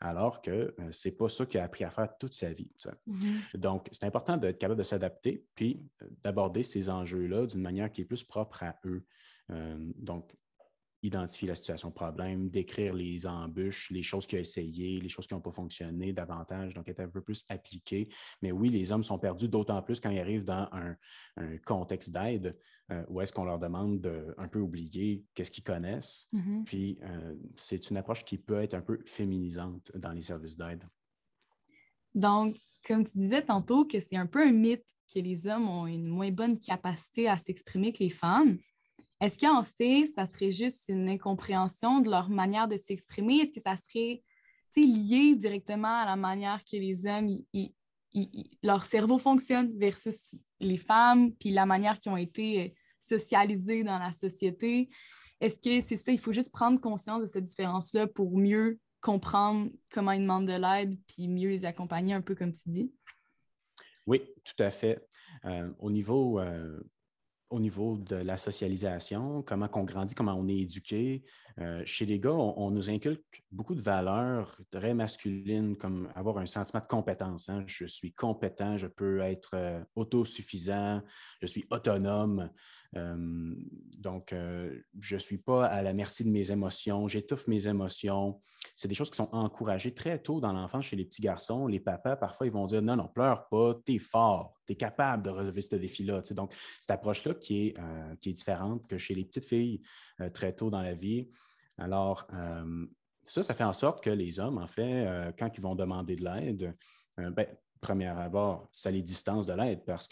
alors 0.00 0.42
que 0.42 0.74
ce 0.90 1.08
n'est 1.08 1.14
pas 1.14 1.28
ça 1.28 1.46
qu'il 1.46 1.60
a 1.60 1.64
appris 1.64 1.84
à 1.84 1.90
faire 1.90 2.08
toute 2.18 2.34
sa 2.34 2.50
vie. 2.50 2.70
Mm-hmm. 3.08 3.56
Donc, 3.56 3.88
c'est 3.92 4.04
important 4.04 4.36
d'être 4.36 4.58
capable 4.58 4.78
de 4.78 4.84
s'adapter, 4.84 5.44
puis 5.54 5.82
d'aborder 6.22 6.62
ces 6.62 6.88
enjeux-là 6.90 7.46
d'une 7.46 7.62
manière 7.62 7.90
qui 7.90 8.02
est 8.02 8.04
plus 8.04 8.24
propre 8.24 8.62
à 8.62 8.76
eux. 8.84 9.04
Euh, 9.50 9.92
donc, 9.96 10.32
identifier 11.06 11.48
la 11.48 11.54
situation 11.54 11.90
problème, 11.90 12.48
décrire 12.48 12.94
les 12.94 13.26
embûches, 13.26 13.90
les 13.90 14.02
choses 14.02 14.26
qu'il 14.26 14.38
a 14.38 14.40
essayées, 14.40 15.00
les 15.00 15.08
choses 15.08 15.26
qui 15.26 15.34
n'ont 15.34 15.40
pas 15.40 15.52
fonctionné 15.52 16.12
davantage, 16.12 16.74
donc 16.74 16.88
être 16.88 17.00
un 17.00 17.08
peu 17.08 17.20
plus 17.20 17.44
appliqué. 17.48 18.08
Mais 18.42 18.52
oui, 18.52 18.68
les 18.70 18.92
hommes 18.92 19.04
sont 19.04 19.18
perdus 19.18 19.48
d'autant 19.48 19.82
plus 19.82 20.00
quand 20.00 20.10
ils 20.10 20.20
arrivent 20.20 20.44
dans 20.44 20.68
un, 20.72 20.96
contexte 21.64 22.10
d'aide 22.12 22.56
euh, 22.90 23.04
où 23.08 23.20
est-ce 23.20 23.32
qu'on 23.32 23.44
leur 23.44 23.58
demande 23.58 24.00
de 24.00 24.34
un 24.38 24.48
peu 24.48 24.60
oublier 24.60 25.24
qu'est-ce 25.34 25.50
qu'ils 25.50 25.64
connaissent. 25.64 26.28
Mm-hmm. 26.32 26.64
Puis 26.64 26.98
euh, 27.02 27.34
c'est 27.56 27.90
une 27.90 27.96
approche 27.96 28.24
qui 28.24 28.38
peut 28.38 28.62
être 28.62 28.74
un 28.74 28.80
peu 28.80 29.00
féminisante 29.06 29.90
dans 29.94 30.12
les 30.12 30.22
services 30.22 30.56
d'aide. 30.56 30.84
Donc, 32.14 32.56
comme 32.86 33.04
tu 33.04 33.18
disais 33.18 33.42
tantôt, 33.42 33.84
que 33.84 34.00
c'est 34.00 34.16
un 34.16 34.26
peu 34.26 34.40
un 34.42 34.52
mythe 34.52 34.86
que 35.12 35.20
les 35.20 35.46
hommes 35.46 35.68
ont 35.68 35.86
une 35.86 36.06
moins 36.06 36.30
bonne 36.30 36.58
capacité 36.58 37.28
à 37.28 37.36
s'exprimer 37.36 37.92
que 37.92 38.02
les 38.02 38.10
femmes. 38.10 38.58
Est-ce 39.20 39.38
qu'en 39.38 39.64
fait, 39.64 40.06
ça 40.06 40.26
serait 40.26 40.52
juste 40.52 40.88
une 40.88 41.08
incompréhension 41.08 42.00
de 42.00 42.10
leur 42.10 42.28
manière 42.28 42.68
de 42.68 42.76
s'exprimer? 42.76 43.38
Est-ce 43.38 43.52
que 43.52 43.60
ça 43.60 43.76
serait 43.76 44.22
lié 44.84 45.34
directement 45.34 46.00
à 46.00 46.04
la 46.04 46.16
manière 46.16 46.62
que 46.64 46.76
les 46.76 47.06
hommes, 47.06 47.28
leur 48.62 48.84
cerveau 48.84 49.18
fonctionne 49.18 49.76
versus 49.78 50.34
les 50.60 50.76
femmes, 50.76 51.32
puis 51.32 51.50
la 51.50 51.66
manière 51.66 51.98
qu'ils 51.98 52.12
ont 52.12 52.16
été 52.16 52.62
euh, 52.62 52.68
socialisées 53.00 53.84
dans 53.84 53.98
la 53.98 54.12
société? 54.12 54.90
Est-ce 55.40 55.58
que 55.58 55.86
c'est 55.86 55.96
ça, 55.96 56.12
il 56.12 56.18
faut 56.18 56.32
juste 56.32 56.52
prendre 56.52 56.80
conscience 56.80 57.20
de 57.20 57.26
cette 57.26 57.44
différence-là 57.44 58.06
pour 58.06 58.36
mieux 58.36 58.78
comprendre 59.00 59.70
comment 59.90 60.12
ils 60.12 60.22
demandent 60.22 60.48
de 60.48 60.60
l'aide, 60.60 60.98
puis 61.06 61.28
mieux 61.28 61.50
les 61.50 61.64
accompagner, 61.64 62.14
un 62.14 62.22
peu 62.22 62.34
comme 62.34 62.52
tu 62.52 62.68
dis? 62.68 62.92
Oui, 64.06 64.22
tout 64.44 64.62
à 64.62 64.70
fait. 64.70 65.06
Euh, 65.44 65.70
au 65.78 65.90
niveau 65.90 66.40
euh, 66.40 66.80
au 67.50 67.60
niveau 67.60 67.96
de 67.96 68.16
la 68.16 68.36
socialisation, 68.36 69.42
comment 69.42 69.68
on 69.72 69.84
grandit, 69.84 70.14
comment 70.14 70.34
on 70.34 70.48
est 70.48 70.56
éduqué. 70.56 71.24
Euh, 71.58 71.82
chez 71.86 72.04
les 72.04 72.18
gars, 72.18 72.32
on, 72.32 72.70
nous 72.70 72.90
inculque 72.90 73.44
beaucoup 73.50 73.74
de 73.74 73.80
valeurs 73.80 74.60
très 74.70 74.94
masculines, 74.94 75.76
comme 75.76 76.10
avoir 76.14 76.38
un 76.38 76.46
sentiment 76.46 76.80
de 76.80 76.86
compétence. 76.86 77.48
Hein. 77.48 77.62
Je 77.66 77.86
suis 77.86 78.12
compétent, 78.12 78.76
je 78.76 78.88
peux 78.88 79.20
être 79.20 79.50
euh, 79.54 79.80
autosuffisant, 79.94 81.02
je 81.40 81.46
suis 81.46 81.64
autonome. 81.70 82.50
Euh, 82.96 83.54
donc, 83.98 84.32
je 84.32 85.14
ne 85.14 85.20
suis 85.20 85.38
pas 85.38 85.66
à 85.66 85.82
la 85.82 85.92
merci 85.92 86.24
de 86.24 86.30
mes 86.30 86.50
émotions, 86.52 87.08
j'étouffe 87.08 87.48
mes 87.48 87.66
émotions. 87.66 88.40
C'est 88.74 88.88
des 88.88 88.94
choses 88.94 89.10
qui 89.10 89.16
sont 89.16 89.28
encouragées 89.32 89.94
très 89.94 90.18
tôt 90.18 90.40
dans 90.40 90.52
l'enfance 90.52 90.86
chez 90.86 90.96
les 90.96 91.04
petits 91.04 91.22
garçons. 91.22 91.66
Les 91.66 91.80
papas, 91.80 92.16
parfois, 92.16 92.46
ils 92.46 92.52
vont 92.52 92.66
dire 92.66 92.82
non, 92.82 92.96
non, 92.96 93.08
pleure 93.08 93.48
pas, 93.48 93.74
tu 93.84 93.94
es 93.94 93.98
fort, 93.98 94.54
tu 94.66 94.74
es 94.74 94.76
capable 94.76 95.22
de 95.22 95.30
relever 95.30 95.62
ce 95.62 95.76
défi-là. 95.76 96.22
Donc, 96.32 96.54
cette 96.80 96.90
approche-là 96.90 97.34
qui, 97.34 97.68
est, 97.68 97.78
euh, 97.78 98.16
qui 98.20 98.30
est 98.30 98.34
différente 98.34 98.86
que 98.86 98.98
chez 98.98 99.14
les 99.14 99.24
petites 99.24 99.46
filles 99.46 99.80
euh, 100.20 100.30
très 100.30 100.54
tôt 100.54 100.70
dans 100.70 100.82
la 100.82 100.94
vie. 100.94 101.28
Alors, 101.78 102.26
euh, 102.34 102.86
ça, 103.24 103.42
ça 103.42 103.54
fait 103.54 103.64
en 103.64 103.72
sorte 103.72 104.04
que 104.04 104.10
les 104.10 104.38
hommes, 104.38 104.58
en 104.58 104.68
fait, 104.68 105.34
quand 105.38 105.50
ils 105.56 105.60
vont 105.60 105.74
demander 105.74 106.14
de 106.14 106.24
l'aide, 106.24 106.76
ben, 107.16 107.46
premier 107.80 108.06
abord, 108.06 108.68
ça 108.70 108.90
les 108.90 109.02
distance 109.02 109.46
de 109.46 109.52
l'aide 109.52 109.84
parce 109.84 110.06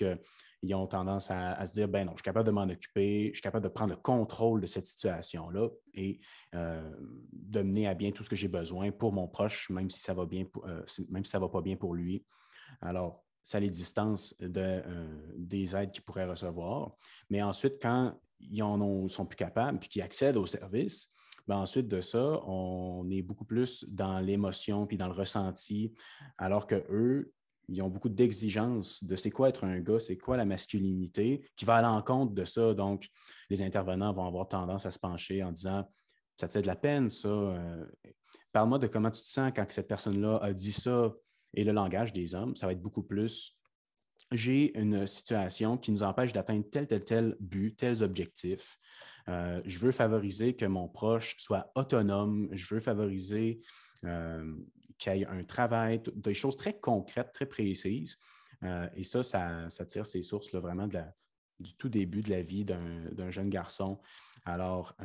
qu'ils 0.66 0.75
ont 0.75 0.87
tendance 0.87 1.30
à, 1.30 1.66
se 1.66 1.75
dire 1.75 1.88
ben 1.88 2.04
non, 2.04 2.12
je 2.12 2.18
suis 2.18 2.25
capable 2.25 2.47
de 2.47 2.52
m'en 2.52 2.62
occuper, 2.62 3.28
je 3.28 3.35
suis 3.35 3.42
capable 3.42 3.64
de 3.64 3.71
prendre 3.71 3.90
le 3.90 4.00
contrôle 4.00 4.61
de 4.61 4.66
cette 4.66 4.87
situation-là 4.87 5.68
et 5.94 6.21
de 6.52 7.62
mener 7.62 7.87
à 7.87 7.94
bien 7.94 8.11
tout 8.11 8.25
ce 8.25 8.30
que 8.30 8.37
j'ai 8.37 8.49
besoin 8.49 8.90
pour 8.90 9.12
mon 9.12 9.28
proche, 9.28 9.71
même 9.71 9.90
si 9.90 10.00
ça 10.00 10.14
va 10.14 10.26
bien, 10.26 10.44
même 11.09 11.25
si 11.25 11.30
ça 11.30 11.38
va 11.38 11.49
pas 11.49 11.61
bien 11.61 11.76
pour 11.76 11.94
lui. 11.94 12.25
Alors, 12.80 13.25
ça 13.44 13.61
les 13.61 13.71
distance 13.71 14.35
de, 14.40 14.61
euh, 14.61 15.33
des 15.37 15.76
aides 15.76 15.92
qu'ils 15.92 16.02
pourraient 16.02 16.25
recevoir. 16.25 16.97
Mais 17.28 17.42
ensuite, 17.42 17.75
quand 17.80 18.18
ils 18.40 18.62
en 18.62 19.09
sont 19.09 19.26
plus 19.26 19.37
capables 19.37 19.78
puis 19.78 19.88
qu'ils 19.88 20.02
accèdent 20.02 20.38
au 20.38 20.47
service, 20.47 21.11
ben 21.47 21.59
ensuite 21.59 21.88
de 21.88 22.00
ça, 22.00 22.40
on 22.47 23.09
est 23.11 23.21
beaucoup 23.21 23.44
plus 23.44 23.85
dans 23.88 24.18
l'émotion 24.21 24.87
puis 24.87 24.97
dans 24.97 25.09
le 25.09 25.14
ressenti, 25.14 25.92
alors 26.38 26.66
que 26.66 26.87
eux, 26.90 27.33
ils 27.68 27.83
ont 27.83 27.88
beaucoup 27.88 28.09
d'exigences 28.09 29.02
de 29.04 29.16
c'est 29.16 29.30
quoi 29.30 29.49
être 29.49 29.64
un 29.64 29.80
gars, 29.80 30.00
c'est 30.00 30.16
quoi 30.16 30.37
la 30.37 30.44
masculinité, 30.44 31.47
qui 31.56 31.64
va 31.64 31.76
à 31.76 31.83
l'encontre 31.83 32.35
de 32.35 32.44
ça. 32.44 32.75
Donc, 32.75 33.09
les 33.50 33.62
intervenants 33.62 34.12
vont 34.12 34.26
avoir 34.26 34.49
tendance 34.49 34.87
à 34.87 34.90
se 34.90 34.99
pencher 34.99 35.42
en 35.42 35.52
disant 35.52 35.88
Ça 36.37 36.49
te 36.49 36.52
fait 36.52 36.62
de 36.62 36.66
la 36.66 36.76
peine, 36.76 37.11
ça. 37.11 37.28
Euh, 37.28 37.85
parle-moi 38.52 38.78
de 38.78 38.87
comment 38.87 39.11
tu 39.11 39.23
te 39.23 39.28
sens 39.28 39.52
quand 39.54 39.66
cette 39.71 39.88
personne-là 39.88 40.38
a 40.42 40.52
dit 40.52 40.73
ça 40.73 41.12
et 41.54 41.64
le 41.64 41.73
langage 41.73 42.12
des 42.12 42.35
hommes, 42.35 42.56
ça 42.56 42.66
va 42.66 42.73
être 42.73 42.83
beaucoup 42.83 43.02
plus 43.02 43.56
j'ai 44.33 44.76
une 44.78 45.06
situation 45.06 45.76
qui 45.76 45.92
nous 45.92 46.02
empêche 46.02 46.33
d'atteindre 46.33 46.64
tel, 46.71 46.87
tel, 46.87 47.04
tel 47.04 47.37
but, 47.40 47.76
tels 47.76 48.02
objectifs. 48.02 48.78
Euh, 49.28 49.61
je 49.64 49.78
veux 49.78 49.93
favoriser 49.93 50.54
que 50.54 50.66
mon 50.66 50.88
proche 50.88 51.37
soit 51.38 51.71
autonome. 51.75 52.49
Je 52.52 52.75
veux 52.75 52.81
favoriser 52.81 53.61
euh, 54.04 54.54
qu'il 54.99 55.16
y 55.16 55.23
ait 55.23 55.26
un 55.26 55.45
travail, 55.45 56.02
des 56.14 56.35
choses 56.35 56.57
très 56.57 56.78
concrètes, 56.78 57.33
très 57.33 57.47
précises. 57.47 58.19
Euh, 58.62 58.88
et 58.95 59.04
ça, 59.04 59.23
ça, 59.23 59.85
tire 59.87 60.07
ses 60.07 60.23
sources 60.23 60.54
vraiment 60.54 60.87
du 60.87 61.75
tout 61.76 61.88
début 61.88 62.23
de 62.23 62.31
la 62.31 62.43
vie 62.43 62.64
d'un 62.64 63.31
jeune 63.31 63.50
garçon. 63.50 64.00
Alors, 64.45 64.97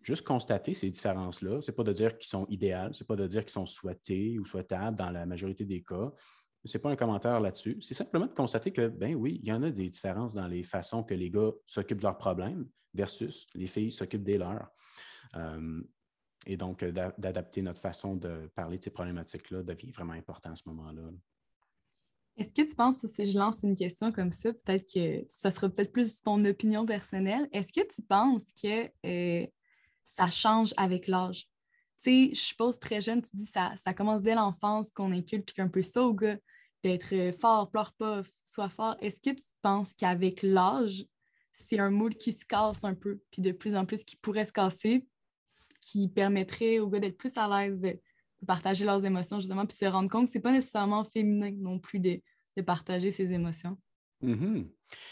juste 0.00 0.26
constater 0.26 0.74
ces 0.74 0.90
différences-là. 0.90 1.60
Ce 1.60 1.70
n'est 1.70 1.74
pas 1.74 1.84
de 1.84 1.92
dire 1.92 2.16
qu'ils 2.18 2.28
sont 2.28 2.46
idéales, 2.48 2.94
ce 2.94 3.02
n'est 3.02 3.06
pas 3.06 3.16
de 3.16 3.26
dire 3.26 3.42
qu'ils 3.42 3.52
sont 3.52 3.66
souhaités 3.66 4.38
ou 4.38 4.44
souhaitables 4.44 4.96
dans 4.96 5.10
la 5.10 5.26
majorité 5.26 5.64
des 5.64 5.82
cas. 5.82 6.12
Ce 6.64 6.76
n'est 6.76 6.82
pas 6.82 6.90
un 6.90 6.96
commentaire 6.96 7.40
là-dessus. 7.40 7.78
C'est 7.80 7.94
simplement 7.94 8.26
de 8.26 8.34
constater 8.34 8.72
que, 8.72 8.88
ben 8.88 9.14
oui, 9.14 9.40
il 9.42 9.48
y 9.48 9.52
en 9.52 9.62
a 9.62 9.70
des 9.70 9.88
différences 9.88 10.34
dans 10.34 10.46
les 10.46 10.62
façons 10.62 11.02
que 11.02 11.14
les 11.14 11.30
gars 11.30 11.52
s'occupent 11.66 11.98
de 11.98 12.04
leurs 12.04 12.18
problèmes 12.18 12.66
versus 12.94 13.46
les 13.54 13.66
filles 13.66 13.92
s'occupent 13.92 14.24
des 14.24 14.38
leurs. 14.38 14.68
Euh, 15.36 15.82
et 16.46 16.56
donc, 16.56 16.82
euh, 16.82 16.92
d'adapter 17.18 17.62
notre 17.62 17.80
façon 17.80 18.16
de 18.16 18.50
parler 18.54 18.78
de 18.78 18.84
ces 18.84 18.90
problématiques-là 18.90 19.62
devient 19.62 19.90
vraiment 19.90 20.14
important 20.14 20.50
à 20.50 20.56
ce 20.56 20.68
moment-là. 20.68 21.02
Est-ce 22.36 22.52
que 22.52 22.62
tu 22.62 22.76
penses, 22.76 23.04
si 23.04 23.26
je 23.26 23.36
lance 23.36 23.64
une 23.64 23.74
question 23.74 24.12
comme 24.12 24.30
ça, 24.30 24.52
peut-être 24.52 24.92
que 24.92 25.24
ça 25.28 25.50
sera 25.50 25.68
peut-être 25.68 25.92
plus 25.92 26.22
ton 26.22 26.44
opinion 26.44 26.86
personnelle, 26.86 27.48
est-ce 27.52 27.72
que 27.72 27.86
tu 27.86 28.00
penses 28.02 28.44
que 28.62 28.88
euh, 29.04 29.46
ça 30.04 30.30
change 30.30 30.72
avec 30.76 31.08
l'âge? 31.08 31.48
Tu 32.02 32.28
sais, 32.28 32.34
je 32.34 32.40
suppose 32.40 32.78
très 32.78 33.00
jeune, 33.00 33.22
tu 33.22 33.30
dis 33.34 33.46
ça, 33.46 33.72
ça 33.76 33.92
commence 33.92 34.22
dès 34.22 34.34
l'enfance 34.34 34.90
qu'on 34.90 35.12
inculque 35.12 35.58
un 35.58 35.68
peu 35.68 35.82
ça 35.82 36.02
au 36.02 36.14
gars, 36.14 36.36
d'être 36.84 37.12
euh, 37.12 37.32
fort, 37.32 37.70
pleure 37.70 37.92
pas, 37.92 38.22
sois 38.44 38.68
fort. 38.68 38.96
Est-ce 39.00 39.20
que 39.20 39.34
tu 39.34 39.46
penses 39.62 39.94
qu'avec 39.94 40.42
l'âge, 40.42 41.04
c'est 41.52 41.78
un 41.78 41.90
moule 41.90 42.14
qui 42.14 42.32
se 42.32 42.44
casse 42.44 42.84
un 42.84 42.94
peu, 42.94 43.20
puis 43.32 43.42
de 43.42 43.50
plus 43.50 43.74
en 43.74 43.84
plus 43.84 44.04
qui 44.04 44.16
pourrait 44.16 44.44
se 44.44 44.52
casser, 44.52 45.08
qui 45.80 46.08
permettrait 46.08 46.78
aux 46.78 46.88
gars 46.88 47.00
d'être 47.00 47.18
plus 47.18 47.36
à 47.36 47.48
l'aise 47.48 47.80
de, 47.80 47.98
partager 48.46 48.84
leurs 48.84 49.04
émotions, 49.04 49.40
justement, 49.40 49.66
puis 49.66 49.76
se 49.76 49.86
rendre 49.86 50.08
compte 50.08 50.26
que 50.26 50.30
c'est 50.30 50.38
pas 50.38 50.52
nécessairement 50.52 51.02
féminin 51.02 51.50
non 51.58 51.80
plus 51.80 51.98
de 51.98 52.20
partager 52.64 53.10
ses 53.10 53.32
émotions? 53.32 53.76
Mmh 54.20 54.62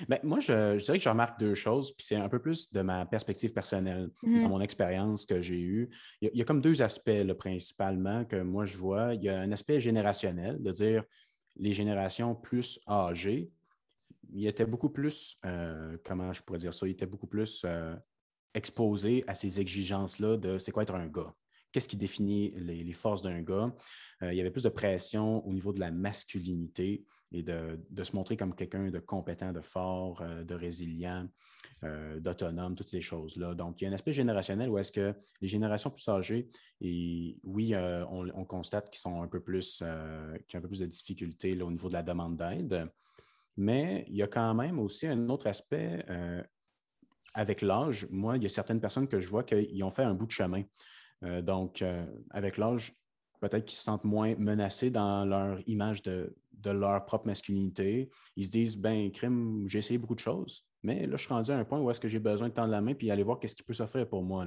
ben, 0.09 0.19
moi, 0.23 0.41
je, 0.41 0.83
dirais 0.83 0.99
que 0.99 1.05
je 1.05 1.09
remarque 1.09 1.39
deux 1.39 1.55
choses, 1.55 1.93
puis 1.93 2.07
c'est 2.07 2.17
un 2.17 2.31
peu 2.31 2.39
plus 2.39 2.73
de 2.73 2.81
ma 2.81 3.05
perspective 3.05 3.53
personnelle, 3.53 4.11
mmh 4.23 4.43
dans 4.43 4.49
mon 4.49 4.61
expérience 4.61 5.27
que 5.27 5.41
j'ai 5.41 5.61
eue. 5.61 5.91
Il, 6.23 6.31
y, 6.33 6.41
a, 6.41 6.45
comme 6.45 6.63
deux 6.63 6.81
aspects 6.83 7.33
principalement 7.39 8.25
que 8.25 8.37
moi 8.37 8.65
je 8.65 8.79
vois. 8.79 9.15
Il 9.15 9.23
y 9.23 9.29
a 9.29 9.39
un 9.39 9.53
aspect 9.53 9.81
générationnel, 9.81 10.63
de 10.63 10.73
dire 10.73 11.05
les 11.57 11.73
générations 11.73 12.35
plus 12.35 12.81
âgées, 12.89 13.51
ils 14.33 14.47
étaient 14.47 14.67
beaucoup 14.67 14.91
plus, 14.91 15.37
euh, 15.45 15.97
comment 16.05 16.33
je 16.33 16.43
pourrais 16.43 16.59
dire 16.59 16.75
ça, 16.75 16.87
ils 16.87 16.93
étaient 16.93 17.07
beaucoup 17.07 17.27
plus 17.27 17.65
euh, 17.65 17.95
exposés 18.55 19.25
à 19.27 19.35
ces 19.35 19.61
exigences-là 19.61 20.37
de 20.37 20.59
c'est 20.59 20.73
quoi 20.73 20.83
être 20.83 20.95
un 20.95 21.07
gars 21.07 21.35
qu'est-ce 21.77 21.91
qui 21.91 21.99
définit 21.99 22.53
les, 22.53 22.93
forces 22.95 23.21
d'un 23.21 23.43
gars? 23.43 23.71
Euh, 24.23 24.33
il 24.33 24.39
y 24.39 24.41
avait 24.41 24.51
plus 24.51 24.63
de 24.63 24.71
pression 24.71 25.47
au 25.47 25.53
niveau 25.53 25.75
de 25.75 25.81
la 25.81 25.91
masculinité 25.91 27.05
et 27.33 27.43
de, 27.43 27.79
se 28.03 28.17
montrer 28.17 28.39
comme 28.39 28.55
quelqu'un 28.55 28.89
de 28.89 28.99
compétent, 28.99 29.53
de 29.53 29.61
fort, 29.61 30.23
euh, 30.23 30.43
de 30.43 30.55
résilient, 30.55 31.29
euh, 31.85 32.19
d'autonome, 32.19 32.77
toutes 32.77 32.89
ces 32.89 33.03
choses-là. 33.03 33.55
Donc, 33.55 33.79
il 33.79 33.85
y 33.85 33.87
a 33.89 33.91
un 33.91 33.93
aspect 33.93 34.13
générationnel 34.13 34.71
où 34.71 34.79
est-ce 34.79 34.91
que 34.91 35.15
les 35.43 35.49
générations 35.49 35.91
plus 35.91 36.09
âgées, 36.09 36.49
et 36.81 37.37
oui, 37.45 37.75
on, 37.77 38.45
constate 38.47 38.89
qu'ils 38.89 39.01
sont 39.01 39.21
un 39.21 39.29
peu 39.29 39.41
plus, 39.41 39.83
ont 39.83 40.35
un 40.55 40.61
peu 40.63 40.69
plus 40.69 40.81
de 40.81 40.87
difficultés 40.87 41.61
au 41.61 41.71
niveau 41.71 41.89
de 41.89 41.93
la 41.93 42.03
demande 42.03 42.39
d'aide. 42.39 42.91
Mais 43.59 44.07
il 44.09 44.17
y 44.17 44.23
a 44.23 44.29
quand 44.29 44.55
même 44.55 44.79
aussi 44.79 45.07
un 45.07 45.29
autre 45.29 45.47
aspect 45.47 46.07
avec 47.35 47.61
l'âge. 47.61 48.07
Moi, 48.09 48.39
il 48.39 48.45
y 48.45 48.47
a 48.47 48.49
certaines 48.49 48.81
personnes 48.81 49.09
que 49.09 49.21
je 49.21 49.29
vois 49.29 49.45
qui 49.45 49.83
ont 49.83 49.91
fait 49.91 50.05
un 50.05 50.15
bout 50.15 50.25
de 50.25 50.33
chemin. 50.33 50.63
Euh, 51.25 51.43
donc, 51.43 51.83
euh, 51.83 52.05
avec 52.31 52.57
l'âge, 52.57 52.95
peut-être 53.41 53.65
qu'ils 53.65 53.77
se 53.77 53.85
sentent 53.85 54.05
moins 54.05 54.35
menacés 54.37 54.91
dans 54.91 55.25
leur 55.25 55.59
image 55.69 56.03
de, 56.03 56.35
leur 56.65 57.05
propre 57.07 57.27
masculinité. 57.27 58.11
Ils 58.35 58.47
se 58.47 58.51
disent, 58.51 58.77
ben, 58.77 59.13
crime, 59.13 59.69
j'ai 59.69 59.79
essayé 59.79 59.99
beaucoup 59.99 60.17
de 60.17 60.21
choses, 60.21 60.67
mais 60.83 61.07
là, 61.07 61.17
je 61.17 61.23
suis 61.23 61.33
rendu 61.33 61.53
à 61.53 61.59
un 61.59 61.65
point 61.65 61.79
où 61.79 61.89
est-ce 61.93 62.01
que 62.01 62.09
j'ai 62.09 62.19
besoin 62.19 62.49
de 62.49 62.55
tendre 62.55 62.73
la 62.73 62.81
main 62.81 62.93
puis 62.93 63.09
aller 63.09 63.23
voir 63.23 63.39
qu'est-ce 63.39 63.55
qui 63.55 63.63
peut 63.63 63.73
s'offrir 63.73 64.09
pour 64.09 64.25
moi. 64.25 64.45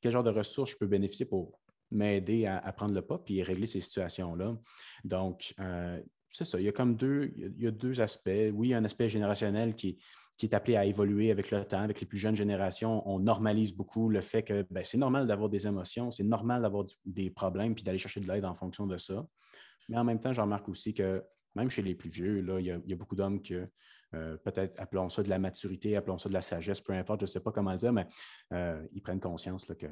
Quel 0.00 0.12
genre 0.12 0.22
de 0.22 0.30
ressources 0.30 0.70
je 0.70 0.76
peux 0.76 0.86
bénéficier 0.86 1.26
pour 1.26 1.58
m'aider 1.90 2.46
à, 2.46 2.72
prendre 2.72 2.94
le 2.94 3.02
pas 3.02 3.18
puis 3.18 3.42
régler 3.42 3.66
ces 3.66 3.80
situations-là? 3.80 4.56
Donc, 5.02 5.54
euh, 5.58 6.00
c'est 6.36 6.44
ça. 6.44 6.60
Il 6.60 6.64
y 6.64 6.68
a 6.68 6.72
comme 6.72 6.96
deux, 6.96 7.32
il 7.36 7.62
y 7.62 7.66
a 7.66 7.70
deux 7.70 8.02
aspects. 8.02 8.50
Oui, 8.52 8.68
il 8.68 8.70
y 8.72 8.74
a 8.74 8.78
un 8.78 8.84
aspect 8.84 9.08
générationnel 9.08 9.74
qui, 9.74 9.98
qui 10.36 10.44
est 10.44 10.54
appelé 10.54 10.76
à 10.76 10.84
évoluer 10.84 11.30
avec 11.30 11.50
le 11.50 11.64
temps, 11.64 11.80
avec 11.80 11.98
les 11.98 12.06
plus 12.06 12.18
jeunes 12.18 12.36
générations. 12.36 13.02
On 13.08 13.18
normalise 13.18 13.74
beaucoup 13.74 14.10
le 14.10 14.20
fait 14.20 14.42
que 14.42 14.66
ben, 14.70 14.84
c'est 14.84 14.98
normal 14.98 15.26
d'avoir 15.26 15.48
des 15.48 15.66
émotions, 15.66 16.10
c'est 16.10 16.24
normal 16.24 16.60
d'avoir 16.60 16.84
des 17.06 17.30
problèmes 17.30 17.74
puis 17.74 17.84
d'aller 17.84 17.98
chercher 17.98 18.20
de 18.20 18.28
l'aide 18.28 18.44
en 18.44 18.54
fonction 18.54 18.86
de 18.86 18.98
ça. 18.98 19.26
Mais 19.88 19.96
en 19.96 20.04
même 20.04 20.20
temps, 20.20 20.34
je 20.34 20.40
remarque 20.42 20.68
aussi 20.68 20.92
que 20.92 21.24
même 21.54 21.70
chez 21.70 21.80
les 21.80 21.94
plus 21.94 22.10
vieux, 22.10 22.42
là, 22.42 22.60
il, 22.60 22.66
y 22.66 22.92
a, 22.92 22.96
beaucoup 22.96 23.16
d'hommes 23.16 23.40
qui, 23.40 23.54
euh, 23.54 24.36
peut-être, 24.36 24.78
appelons 24.78 25.08
ça 25.08 25.22
de 25.22 25.30
la 25.30 25.38
maturité, 25.38 25.96
appelons 25.96 26.18
ça 26.18 26.28
de 26.28 26.34
la 26.34 26.42
sagesse, 26.42 26.82
peu 26.82 26.92
importe, 26.92 27.20
je 27.20 27.24
ne 27.24 27.28
sais 27.28 27.40
pas 27.40 27.50
comment 27.50 27.72
le 27.72 27.78
dire, 27.78 27.94
mais 27.94 28.06
euh, 28.52 28.86
ils 28.92 29.00
prennent 29.00 29.20
conscience 29.20 29.64
que 29.64 29.86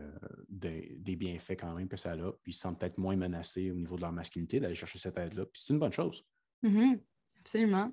des, 0.51 1.17
bienfaits 1.17 1.53
quand 1.53 1.75
même 1.75 1.89
que 1.89 1.97
ça 1.97 2.13
a, 2.13 2.33
puis 2.43 2.53
ils 2.53 2.53
se 2.53 2.61
sentent 2.61 2.79
peut-être 2.79 2.99
moins 2.99 3.17
menacés 3.17 3.71
au 3.71 3.77
niveau 3.77 3.97
de 3.97 4.03
leur 4.03 4.13
masculinité 4.13 4.61
d'aller 4.61 4.75
chercher 4.75 4.99
cette 4.99 5.17
aide-là. 5.17 5.47
Puis 5.47 5.63
c'est 5.65 5.73
une 5.73 5.79
bonne 5.79 5.93
chose. 5.93 6.23
Mm-hmm. 6.65 7.01
absolument. 7.41 7.93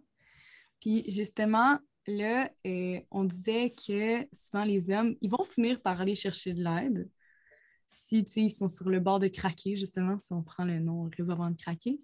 Puis 0.80 1.04
justement, 1.08 1.78
là, 2.08 2.50
euh, 2.66 3.00
on 3.12 3.24
disait 3.24 3.72
que 3.72 4.28
souvent 4.34 4.64
les 4.64 4.90
hommes, 4.90 5.16
ils 5.22 5.30
vont 5.30 5.44
finir 5.44 5.82
par 5.82 6.02
aller 6.02 6.16
chercher 6.16 6.54
de 6.54 6.64
l'aide 6.64 7.10
si 7.88 8.26
ils 8.38 8.52
sont 8.52 8.70
sur 8.70 8.90
le 8.90 9.02
bord 9.02 9.20
de 9.20 9.28
craquer, 9.28 9.76
justement, 9.76 10.18
si 10.18 10.32
on 10.32 10.42
prend 10.42 10.64
le 10.64 10.80
nom 10.80 11.10
réseau 11.18 11.34
avant 11.34 11.50
de 11.50 11.58
craquer. 11.58 12.00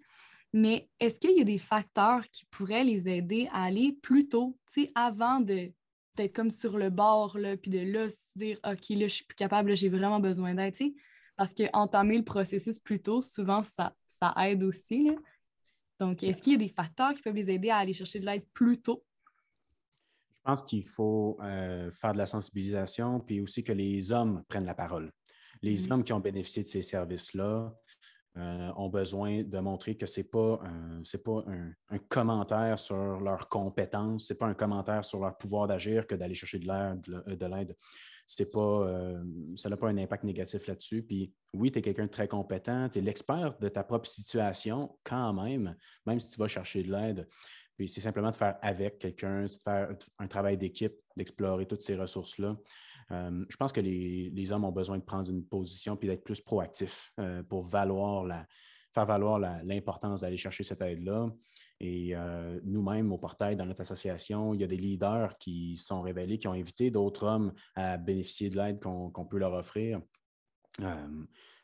Mais 0.54 0.90
est-ce 1.00 1.20
qu'il 1.20 1.38
y 1.38 1.42
a 1.42 1.46
des 1.46 1.58
facteurs 1.58 2.28
qui 2.30 2.46
pourraient 2.46 2.84
les 2.84 3.08
aider 3.08 3.48
à 3.54 3.64
aller 3.64 3.98
plus 4.02 4.28
tôt, 4.28 4.58
avant 4.96 5.40
de 5.40 5.72
d'être 6.16 6.36
comme 6.36 6.50
sur 6.50 6.80
le 6.80 6.90
bord, 6.90 7.38
là, 7.38 7.56
puis 7.58 7.70
de 7.70 7.80
là 7.80 8.10
se 8.10 8.16
dire 8.36 8.58
OK, 8.66 8.90
là, 8.90 9.08
je 9.08 9.14
suis 9.14 9.26
plus 9.26 9.36
capable, 9.36 9.78
j'ai 9.78 9.88
vraiment 9.88 10.20
besoin 10.20 10.56
d'aide, 10.56 10.74
parce 11.36 11.54
qu'entamer 11.54 12.18
le 12.18 12.24
processus 12.24 12.80
plus 12.80 13.00
tôt, 13.00 13.22
souvent, 13.22 13.64
ça, 13.64 13.94
ça 14.08 14.34
aide 14.40 14.64
aussi. 14.64 15.12
Donc, 16.00 16.24
est-ce 16.24 16.42
qu'il 16.42 16.54
y 16.54 16.56
a 16.56 16.60
des 16.60 16.70
facteurs 16.70 17.14
qui 17.14 17.22
peuvent 17.22 17.36
les 17.36 17.50
aider 17.50 17.70
à 17.70 17.78
aller 17.78 17.94
chercher 17.94 18.20
de 18.20 18.26
l'aide 18.26 18.46
plus 18.54 18.82
tôt? 18.82 19.04
Je 20.34 20.42
pense 20.44 20.64
qu'il 20.64 20.86
faut 20.86 21.38
euh, 21.42 21.92
faire 21.92 22.14
de 22.14 22.18
la 22.18 22.26
sensibilisation, 22.26 23.20
puis 23.20 23.42
aussi 23.42 23.64
que 23.64 23.74
les 23.74 24.12
hommes 24.12 24.44
prennent 24.48 24.66
la 24.66 24.76
parole. 24.76 25.12
Les 25.62 25.92
hommes 25.92 26.04
qui 26.04 26.14
ont 26.14 26.20
bénéficié 26.20 26.64
de 26.64 26.68
ces 26.68 26.82
services-là 26.82 27.74
euh, 28.38 28.72
ont 28.78 28.90
besoin 28.90 29.44
de 29.44 29.60
montrer 29.60 29.98
que 29.98 30.06
ce 30.06 30.20
n'est 30.20 30.28
pas, 30.28 30.62
pas 31.26 31.46
un, 31.90 31.98
commentaire 32.08 32.78
sur 32.78 33.20
leurs 33.20 33.50
compétences, 33.50 34.28
ce 34.28 34.34
n'est 34.34 34.38
pas 34.38 34.46
un 34.46 34.54
commentaire 34.54 35.04
sur 35.04 35.20
leur 35.20 35.38
pouvoir 35.38 35.68
d'agir 35.68 36.06
que 36.06 36.14
d'aller 36.14 36.36
chercher 36.36 36.60
de 36.60 37.46
l'aide. 37.46 37.76
C'est 38.30 38.52
pas, 38.52 38.60
euh, 38.60 39.24
ça 39.56 39.70
n'a 39.70 39.78
pas 39.78 39.88
un 39.88 39.98
impact 39.98 40.26
négatif 40.26 40.68
là-dessus. 40.68 41.02
Puis 41.02 41.34
oui, 41.54 41.72
tu 41.72 41.80
es 41.80 41.82
quelqu'un 41.82 42.06
de 42.06 42.12
très 42.12 42.28
compétent, 42.28 42.90
tu 42.90 43.00
es 43.00 43.02
l'expert 43.02 43.58
de 43.58 43.70
ta 43.70 43.84
propre 43.84 44.08
situation 44.08 44.98
quand 45.04 45.34
même, 45.34 45.76
même 46.06 46.20
si 46.20 46.30
tu 46.30 46.38
vas 46.38 46.50
chercher 46.50 46.84
de 46.84 46.92
l'aide. 46.92 47.28
Puis 47.78 47.88
c'est 47.88 48.02
simplement 48.02 48.32
de 48.32 48.36
faire 48.36 48.58
avec 48.62 49.00
quelqu'un, 49.00 49.44
de 49.46 49.52
faire 49.64 49.90
un 50.20 50.28
travail 50.28 50.58
d'équipe, 50.58 50.94
d'explorer 51.16 51.66
toutes 51.66 51.84
ces 51.84 51.96
ressources-là. 51.96 52.58
Euh, 53.12 53.46
je 53.48 53.56
pense 53.56 53.72
que 53.72 53.80
les, 53.80 54.52
hommes 54.52 54.66
ont 54.66 54.72
besoin 54.72 54.98
de 54.98 55.04
prendre 55.04 55.30
une 55.30 55.46
position 55.46 55.96
puis 55.96 56.10
d'être 56.10 56.24
plus 56.24 56.42
proactifs 56.42 57.14
euh, 57.20 57.44
pour 57.44 57.64
valoir 57.64 58.26
la, 58.26 58.46
faire 58.94 59.06
valoir 59.06 59.40
l'importance 59.64 60.22
d'aller 60.22 60.38
chercher 60.38 60.64
cette 60.64 60.82
aide-là. 60.82 61.30
Et 61.80 62.16
euh, 62.16 62.60
nous-mêmes, 62.64 63.12
au 63.12 63.18
portail, 63.18 63.56
dans 63.56 63.66
notre 63.66 63.82
association, 63.82 64.54
il 64.54 64.62
y 64.62 64.64
a 64.64 64.68
des 64.68 64.78
leaders 64.78 65.38
qui 65.38 65.76
sont 65.76 66.02
révélés, 66.02 66.40
qui 66.40 66.48
ont 66.48 66.54
invité 66.54 66.90
d'autres 66.90 67.26
hommes 67.26 67.54
à 67.76 67.98
bénéficier 67.98 68.50
de 68.50 68.58
l'aide 68.58 68.80
qu'on 68.82 69.26
peut 69.26 69.38
leur 69.38 69.54
offrir 69.54 70.02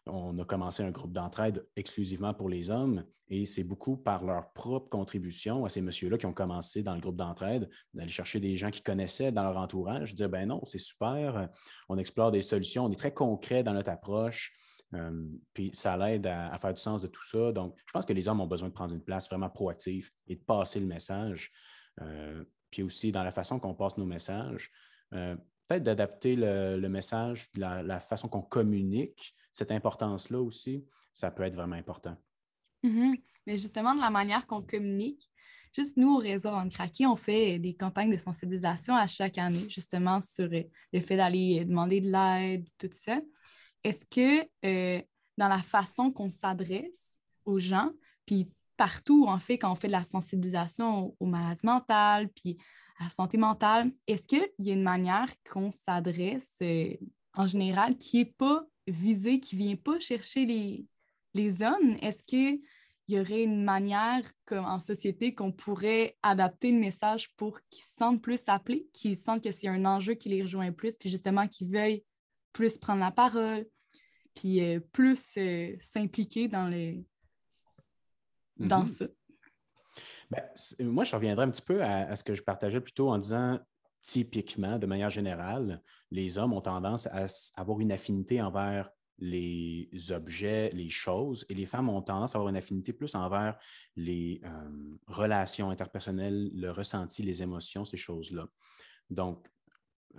on 0.06 0.38
a 0.38 0.46
commencé 0.46 0.84
un 0.84 0.92
groupe 0.92 1.14
d'entraide 1.14 1.66
exclusivement 1.76 2.34
pour 2.34 2.50
les 2.50 2.70
hommes 2.70 3.06
et 3.30 3.46
c'est 3.46 3.64
beaucoup 3.64 3.96
par 3.96 4.26
leur 4.26 4.52
propre 4.52 4.90
contribution 4.90 5.66
à 5.66 5.70
ces 5.70 5.82
messieurs-là 5.82 6.18
qui 6.18 6.26
ont 6.26 6.34
commencé 6.34 6.84
dans 6.84 6.94
le 6.94 7.00
groupe 7.00 7.16
d'entraide 7.16 7.70
d'aller 7.94 8.10
chercher 8.10 8.40
des 8.40 8.58
gens 8.58 8.70
qui 8.70 8.82
connaissaient 8.82 9.32
dans 9.32 9.44
leur 9.44 9.58
entourage, 9.58 10.14
dire 10.14 10.30
ben 10.30 10.48
non, 10.48 10.62
c'est 10.66 10.78
super, 10.78 11.50
on 11.88 11.98
explore 11.98 12.32
des 12.32 12.42
solutions, 12.42 12.86
on 12.86 12.92
est 12.92 13.00
très 13.00 13.14
concret 13.14 13.64
dans 13.64 13.74
notre 13.74 13.92
approche. 13.92 14.54
Puis 15.54 15.72
ça 15.74 15.98
l'aide 15.98 16.28
à, 16.28 16.58
faire 16.60 16.74
du 16.74 16.82
sens 16.82 17.02
de 17.02 17.08
tout 17.08 17.24
ça. 17.24 17.52
Donc, 17.52 17.76
je 17.86 17.92
pense 17.92 18.06
que 18.06 18.14
les 18.14 18.28
hommes 18.28 18.42
ont 18.42 18.48
besoin 18.48 18.70
de 18.70 18.74
prendre 18.74 18.94
une 18.94 19.04
place 19.04 19.28
vraiment 19.28 19.50
proactive 19.50 20.10
et 20.28 20.36
de 20.36 20.42
passer 20.42 20.80
le 20.80 20.86
message. 20.86 21.52
Puis 22.70 22.84
aussi 22.84 23.12
dans 23.12 23.24
la 23.24 23.32
façon 23.32 23.60
qu'on 23.60 23.74
passe 23.74 23.98
nos 23.98 24.06
messages, 24.06 24.72
peut-être 25.10 25.84
d'adapter 25.84 26.36
le, 26.36 26.88
message, 26.88 27.50
la 27.56 28.00
façon 28.00 28.28
qu'on 28.28 28.42
communique 28.42 29.36
cette 29.52 29.72
importance-là 29.72 30.42
aussi, 30.42 30.86
ça 31.14 31.32
peut 31.32 31.44
être 31.44 31.56
vraiment 31.56 31.76
important. 31.76 32.18
Mm-hmm. 32.84 33.22
Mais 33.46 33.58
justement, 33.58 33.96
de 33.96 34.02
la 34.02 34.10
manière 34.10 34.46
qu'on 34.48 34.62
communique, 34.62 35.30
juste 35.76 35.98
nous, 35.98 36.16
au 36.16 36.18
réseau 36.18 36.50
en 36.50 36.68
craqué, 36.68 37.06
on 37.06 37.16
fait 37.16 37.60
des 37.60 37.76
campagnes 37.76 38.12
de 38.12 38.18
sensibilisation 38.18 38.96
à 38.96 39.08
chaque 39.08 39.38
année, 39.38 39.70
justement, 39.70 40.20
sur 40.22 40.50
le 40.50 41.02
fait 41.02 41.18
d'aller 41.18 41.64
demander 41.66 42.02
de 42.02 42.12
l'aide, 42.12 42.68
tout 42.78 42.90
ça. 42.92 43.22
Est-ce 43.84 44.06
que 44.06 44.48
euh, 44.66 45.02
dans 45.38 45.48
la 45.48 45.60
façon 45.60 46.12
qu'on 46.12 46.30
s'adresse 46.30 47.22
aux 47.46 47.60
gens, 47.60 47.92
puis 48.26 48.50
partout, 48.78 49.26
en 49.28 49.38
fait, 49.38 49.58
quand 49.58 49.72
on 49.72 49.76
fait 49.76 49.88
de 49.88 49.94
la 49.94 50.04
sensibilisation 50.04 51.16
aux 51.20 51.26
maladies 51.26 51.66
mentales, 51.66 52.30
puis 52.30 52.58
à 53.00 53.06
la 53.06 53.10
santé 53.10 53.38
mentale, 53.38 53.92
est-ce 54.08 54.28
qu'il 54.28 54.48
y 54.60 54.72
a 54.72 54.74
une 54.74 54.84
manière 54.84 55.30
qu'on 55.52 55.72
s'adresse 55.72 56.52
euh, 56.62 56.94
en 57.36 57.48
général 57.48 57.98
qui 57.98 58.18
n'est 58.18 58.26
pas 58.26 58.66
visée 58.88 59.40
qui 59.40 59.56
ne 59.56 59.64
vient 59.64 59.76
pas 59.76 60.00
chercher 60.00 60.46
les, 60.46 60.86
les 61.34 61.62
hommes, 61.62 61.98
est-ce 62.02 62.24
qu'il 62.24 62.62
y 63.08 63.20
aurait 63.20 63.44
une 63.44 63.64
manière 63.64 64.22
comme 64.46 64.66
en 64.66 64.80
société 64.80 65.34
qu'on 65.34 65.52
pourrait 65.52 66.18
adapter 66.22 66.72
le 66.72 66.80
message 66.80 67.34
pour 67.36 67.60
qu'ils 67.70 67.84
se 67.84 67.96
sentent 67.98 68.22
plus 68.22 68.42
appelés, 68.48 68.88
qu'ils 68.94 69.18
sentent 69.18 69.44
que 69.44 69.52
c'est 69.52 69.68
un 69.68 69.86
enjeu 69.86 70.14
qui 70.14 70.30
les 70.30 70.44
rejoint 70.44 70.72
plus, 70.72 70.96
puis 70.98 71.10
justement 71.10 71.48
qu'ils 71.48 71.72
veuillent 71.72 72.04
plus 72.52 72.78
prendre 72.78 73.00
la 73.00 73.12
parole, 73.12 73.66
puis 74.36 74.62
euh, 74.62 74.80
plus 74.80 75.38
euh, 75.38 75.76
s'impliquer 75.82 76.48
dans, 76.48 76.68
les... 76.68 77.06
dans 78.58 78.86
mm-hmm. 78.86 78.88
ça? 78.88 79.06
Ben, 80.32 80.44
moi, 80.92 81.04
je 81.04 81.16
reviendrai 81.16 81.46
un 81.46 81.52
petit 81.52 81.62
peu 81.62 81.84
à, 81.84 82.10
à, 82.10 82.16
ce 82.16 82.24
que 82.24 82.34
je 82.34 82.42
partageais 82.42 82.82
plutôt 82.82 83.10
en 83.10 83.20
disant 83.20 83.60
typiquement, 84.02 84.78
de 84.78 84.86
manière 84.86 85.10
générale, 85.10 85.82
les 86.12 86.38
hommes 86.38 86.54
ont 86.54 86.62
tendance 86.62 87.08
à 87.08 87.28
avoir 87.56 87.80
une 87.80 87.92
affinité 87.92 88.42
envers 88.42 88.90
les 89.20 89.90
objets, 90.12 90.70
les 90.74 90.90
choses, 90.90 91.46
et 91.50 91.54
les 91.54 91.66
femmes 91.66 91.90
ont 91.90 92.02
tendance 92.02 92.36
à 92.36 92.38
avoir 92.38 92.50
une 92.50 92.58
affinité 92.58 92.94
plus 92.94 93.16
envers 93.16 93.58
les 93.96 94.42
euh, 94.44 94.98
relations 95.08 95.70
interpersonnelles, 95.70 96.52
le 96.54 96.72
ressenti, 96.72 97.24
les 97.24 97.42
émotions, 97.42 97.86
ces 97.86 97.98
choses-là. 97.98 98.48
Donc, 99.10 99.48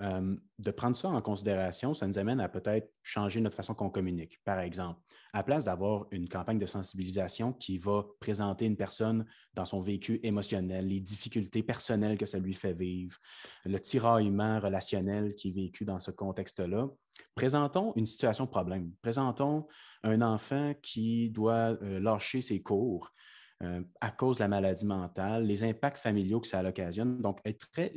euh, 0.00 0.36
de 0.58 0.70
prendre 0.72 0.96
ça 0.96 1.08
en 1.08 1.20
considération, 1.22 1.94
ça 1.94 2.06
nous 2.06 2.18
amène 2.18 2.40
à 2.40 2.48
peut-être 2.48 2.90
changer 3.02 3.40
notre 3.40 3.54
façon 3.54 3.74
qu'on 3.74 3.90
communique. 3.90 4.40
Par 4.44 4.58
exemple, 4.58 5.00
à 5.32 5.42
place 5.44 5.66
d'avoir 5.66 6.06
une 6.10 6.28
campagne 6.28 6.58
de 6.58 6.66
sensibilisation 6.66 7.52
qui 7.52 7.78
va 7.78 8.04
présenter 8.18 8.64
une 8.66 8.76
personne 8.76 9.24
dans 9.54 9.64
son 9.64 9.80
vécu 9.80 10.18
émotionnel, 10.22 10.88
les 10.88 11.00
difficultés 11.00 11.62
personnelles 11.62 12.18
que 12.18 12.26
ça 12.26 12.38
lui 12.38 12.54
fait 12.54 12.72
vivre, 12.72 13.16
le 13.64 13.78
tiraillement 13.78 14.58
relationnel 14.58 15.34
qui 15.34 15.50
est 15.50 15.52
vécu 15.52 15.84
dans 15.84 16.00
ce 16.00 16.10
contexte-là, 16.10 16.88
présentons 17.34 17.92
une 17.94 18.06
situation 18.06 18.46
problème. 18.46 18.92
Présentons 19.00 19.66
un 20.02 20.22
enfant 20.22 20.74
qui 20.82 21.30
doit 21.30 21.76
euh, 21.82 22.00
lâcher 22.00 22.40
ses 22.40 22.62
cours, 22.62 23.12
euh, 23.64 23.82
à 24.00 24.10
cause 24.10 24.38
de 24.38 24.42
la 24.42 24.48
maladie 24.48 24.86
mentale, 24.86 25.46
les 25.46 25.64
impacts 25.64 25.98
familiaux 25.98 26.40
que 26.40 26.46
ça 26.46 26.62
l'occasionne. 26.62 27.20
Donc, 27.20 27.40
être 27.44 27.70
très 27.70 27.92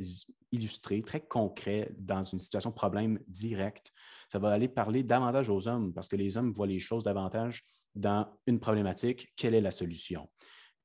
illustré, 0.50 1.02
très 1.02 1.20
concret 1.20 1.90
dans 1.98 2.22
une 2.22 2.38
situation 2.38 2.72
problème 2.72 3.18
direct. 3.28 3.92
Ça 4.32 4.38
va 4.38 4.50
aller 4.50 4.68
parler 4.68 5.02
davantage 5.02 5.48
aux 5.48 5.68
hommes 5.68 5.92
parce 5.92 6.08
que 6.08 6.16
les 6.16 6.36
hommes 6.36 6.52
voient 6.52 6.66
les 6.66 6.78
choses 6.78 7.04
davantage 7.04 7.64
dans 7.94 8.26
une 8.46 8.60
problématique, 8.60 9.32
quelle 9.36 9.54
est 9.54 9.60
la 9.60 9.70
solution? 9.70 10.28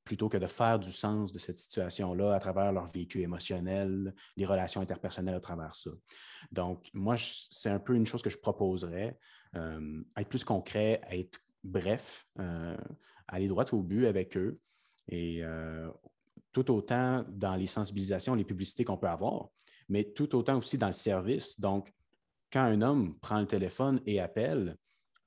plutôt 0.04 0.28
que 0.28 0.36
de 0.36 0.46
faire 0.46 0.78
du 0.78 0.92
sens 0.92 1.32
de 1.32 1.38
cette 1.38 1.56
situation-là 1.56 2.34
à 2.34 2.38
travers 2.38 2.72
leur 2.72 2.86
vécu 2.86 3.22
émotionnel, 3.22 4.14
les 4.36 4.44
relations 4.44 4.80
interpersonnelles 4.80 5.34
à 5.34 5.40
travers 5.40 5.74
ça. 5.74 5.90
Donc, 6.52 6.90
moi, 6.92 7.16
c'est 7.18 7.70
un 7.70 7.78
peu 7.78 7.94
une 7.94 8.06
chose 8.06 8.22
que 8.22 8.30
je 8.30 8.38
proposerais, 8.38 9.18
euh, 9.56 10.02
être 10.16 10.28
plus 10.28 10.44
concret, 10.44 11.00
être 11.10 11.40
bref, 11.62 12.26
euh, 12.38 12.76
aller 13.28 13.48
droit 13.48 13.64
au 13.72 13.82
but 13.82 14.06
avec 14.06 14.36
eux. 14.36 14.60
Et 15.08 15.42
euh, 15.42 15.88
tout 16.52 16.70
autant 16.70 17.24
dans 17.28 17.56
les 17.56 17.66
sensibilisations, 17.66 18.34
les 18.34 18.44
publicités 18.44 18.84
qu'on 18.84 18.96
peut 18.96 19.08
avoir, 19.08 19.48
mais 19.88 20.04
tout 20.04 20.34
autant 20.34 20.58
aussi 20.58 20.78
dans 20.78 20.86
le 20.86 20.92
service. 20.92 21.58
Donc, 21.60 21.92
quand 22.52 22.62
un 22.62 22.80
homme 22.82 23.18
prend 23.18 23.40
le 23.40 23.46
téléphone 23.46 24.00
et 24.06 24.20
appelle, 24.20 24.76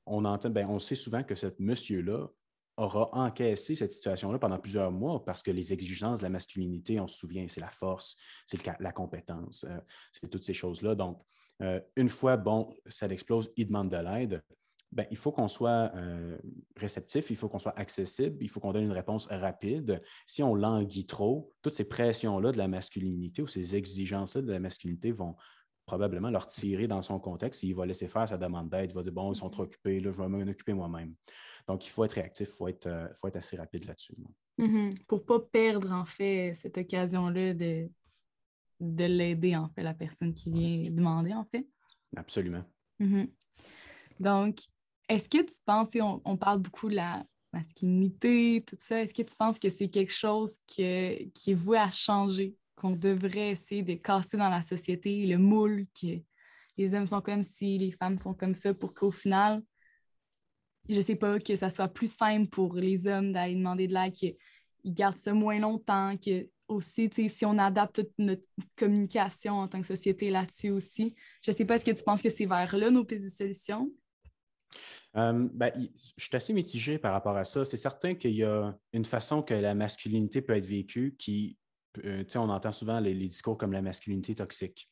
on 0.05 0.23
entend, 0.25 0.49
ben, 0.49 0.67
on 0.69 0.79
sait 0.79 0.95
souvent 0.95 1.23
que 1.23 1.35
ce 1.35 1.47
monsieur-là 1.59 2.27
aura 2.77 3.09
encaissé 3.13 3.75
cette 3.75 3.91
situation-là 3.91 4.39
pendant 4.39 4.59
plusieurs 4.59 4.91
mois 4.91 5.25
parce 5.25 5.41
que 5.41 5.51
les 5.51 5.73
exigences 5.73 6.19
de 6.19 6.23
la 6.23 6.29
masculinité, 6.29 6.99
on 6.99 7.07
se 7.07 7.17
souvient, 7.17 7.47
c'est 7.49 7.59
la 7.59 7.71
force, 7.71 8.15
c'est 8.45 8.63
la 8.79 8.91
compétence, 8.91 9.65
euh, 9.67 9.79
c'est 10.13 10.29
toutes 10.29 10.45
ces 10.45 10.53
choses-là. 10.53 10.95
Donc, 10.95 11.21
une 11.95 12.09
fois, 12.09 12.37
bon, 12.37 12.71
ça 12.85 13.07
explose, 13.07 13.51
il 13.57 13.65
demande 13.65 13.89
de 13.89 13.97
l'aide 13.97 14.43
ben, 14.91 15.05
il 15.11 15.17
faut 15.17 15.31
qu'on 15.31 15.47
soit 15.47 15.91
euh, 15.95 16.37
réceptif, 16.77 17.29
il 17.29 17.35
faut 17.35 17.49
qu'on 17.49 17.59
soit 17.59 17.77
accessible, 17.77 18.37
il 18.39 18.49
faut 18.49 18.59
qu'on 18.59 18.71
donne 18.71 18.85
une 18.85 18.91
réponse 18.91 19.27
rapide. 19.27 20.01
Si 20.25 20.41
on 20.41 20.55
languit 20.55 21.05
trop, 21.05 21.53
toutes 21.61 21.73
ces 21.73 21.87
pressions-là 21.87 22.51
de 22.51 22.57
la 22.57 22.67
masculinité 22.67 23.41
ou 23.41 23.47
ces 23.47 23.75
exigences-là 23.75 24.41
de 24.41 24.51
la 24.51 24.59
masculinité 24.59 25.11
vont 25.11 25.35
probablement 25.85 26.29
leur 26.29 26.47
tirer 26.47 26.87
dans 26.87 27.01
son 27.01 27.19
contexte 27.19 27.63
et 27.63 27.67
il 27.67 27.75
va 27.75 27.85
laisser 27.85 28.07
faire 28.07 28.27
sa 28.27 28.37
demande 28.37 28.69
d'aide. 28.69 28.91
Il 28.91 28.95
va 28.95 29.01
dire 29.01 29.11
Bon, 29.11 29.31
ils 29.31 29.35
sont 29.35 29.49
trop 29.49 29.63
occupés, 29.63 29.99
là, 29.99 30.11
je 30.11 30.21
vais 30.21 30.27
m'en 30.27 30.39
occuper 30.39 30.73
moi-même. 30.73 31.15
Donc, 31.67 31.85
il 31.85 31.89
faut 31.89 32.03
être 32.05 32.13
réactif, 32.13 32.49
il 32.49 32.55
faut 32.55 32.67
être, 32.67 32.87
euh, 32.87 33.07
faut 33.15 33.27
être 33.27 33.37
assez 33.37 33.57
rapide 33.57 33.85
là-dessus. 33.85 34.15
Mm-hmm. 34.59 35.05
Pour 35.05 35.19
ne 35.19 35.23
pas 35.23 35.39
perdre, 35.39 35.91
en 35.91 36.05
fait, 36.05 36.53
cette 36.55 36.77
occasion-là 36.77 37.53
de, 37.53 37.89
de 38.79 39.05
l'aider, 39.05 39.55
en 39.55 39.69
fait, 39.69 39.83
la 39.83 39.93
personne 39.93 40.33
qui 40.33 40.49
vient 40.49 40.91
demander, 40.91 41.33
en 41.33 41.45
fait. 41.45 41.67
Absolument. 42.15 42.63
Mm-hmm. 42.99 43.29
Donc, 44.19 44.59
est-ce 45.09 45.29
que 45.29 45.41
tu 45.41 45.55
penses, 45.65 45.89
on, 45.99 46.21
on, 46.25 46.37
parle 46.37 46.59
beaucoup 46.59 46.89
de 46.89 46.95
la 46.95 47.25
masculinité, 47.53 48.63
tout 48.67 48.77
ça, 48.79 49.01
est-ce 49.01 49.13
que 49.13 49.21
tu 49.21 49.35
penses 49.35 49.59
que 49.59 49.69
c'est 49.69 49.89
quelque 49.89 50.13
chose 50.13 50.57
qui 50.67 50.83
est 50.83 51.53
voué 51.53 51.77
à 51.77 51.91
changer, 51.91 52.55
qu'on 52.75 52.91
devrait 52.91 53.51
essayer 53.51 53.83
de 53.83 53.95
casser 53.95 54.37
dans 54.37 54.49
la 54.49 54.61
société, 54.61 55.25
le 55.25 55.37
moule 55.37 55.85
que 55.99 56.21
les 56.77 56.93
hommes 56.93 57.05
sont 57.05 57.21
comme 57.21 57.43
ci, 57.43 57.77
les 57.77 57.91
femmes 57.91 58.17
sont 58.17 58.33
comme 58.33 58.53
ça, 58.53 58.73
pour 58.73 58.93
qu'au 58.93 59.11
final, 59.11 59.63
je 60.89 61.01
sais 61.01 61.15
pas, 61.15 61.39
que 61.39 61.55
ça 61.55 61.69
soit 61.69 61.87
plus 61.87 62.11
simple 62.11 62.49
pour 62.49 62.75
les 62.75 63.07
hommes 63.07 63.33
d'aller 63.33 63.55
demander 63.55 63.87
de 63.87 63.93
l'aide, 63.93 64.13
qu'ils 64.13 64.35
gardent 64.85 65.17
ça 65.17 65.33
moins 65.33 65.59
longtemps, 65.59 66.15
que 66.17 66.47
aussi, 66.67 67.09
si 67.29 67.45
on 67.45 67.57
adapte 67.57 67.95
toute 67.95 68.13
notre 68.17 68.43
communication 68.75 69.53
en 69.53 69.67
tant 69.67 69.81
que 69.81 69.87
société 69.87 70.29
là-dessus 70.29 70.69
aussi. 70.69 71.15
Je 71.41 71.51
sais 71.51 71.65
pas, 71.65 71.75
est-ce 71.75 71.85
que 71.85 71.91
tu 71.91 72.03
penses 72.03 72.21
que 72.21 72.29
c'est 72.29 72.45
vers 72.45 72.75
là 72.75 72.91
nos 72.91 73.05
pistes 73.05 73.23
de 73.23 73.29
solution? 73.29 73.89
Euh, 75.15 75.47
ben, 75.53 75.71
je 76.17 76.23
suis 76.23 76.35
assez 76.35 76.53
mitigé 76.53 76.97
par 76.97 77.13
rapport 77.13 77.35
à 77.35 77.43
ça. 77.43 77.65
C'est 77.65 77.77
certain 77.77 78.15
qu'il 78.15 78.35
y 78.35 78.43
a 78.43 78.77
une 78.93 79.05
façon 79.05 79.41
que 79.41 79.53
la 79.53 79.73
masculinité 79.73 80.41
peut 80.41 80.55
être 80.55 80.67
vécue 80.67 81.15
qui, 81.17 81.57
euh, 82.05 82.23
on 82.35 82.49
entend 82.49 82.71
souvent 82.71 82.99
les, 82.99 83.15
discours 83.15 83.57
comme 83.57 83.71
la 83.71 83.81
masculinité 83.81 84.35
toxique. 84.35 84.89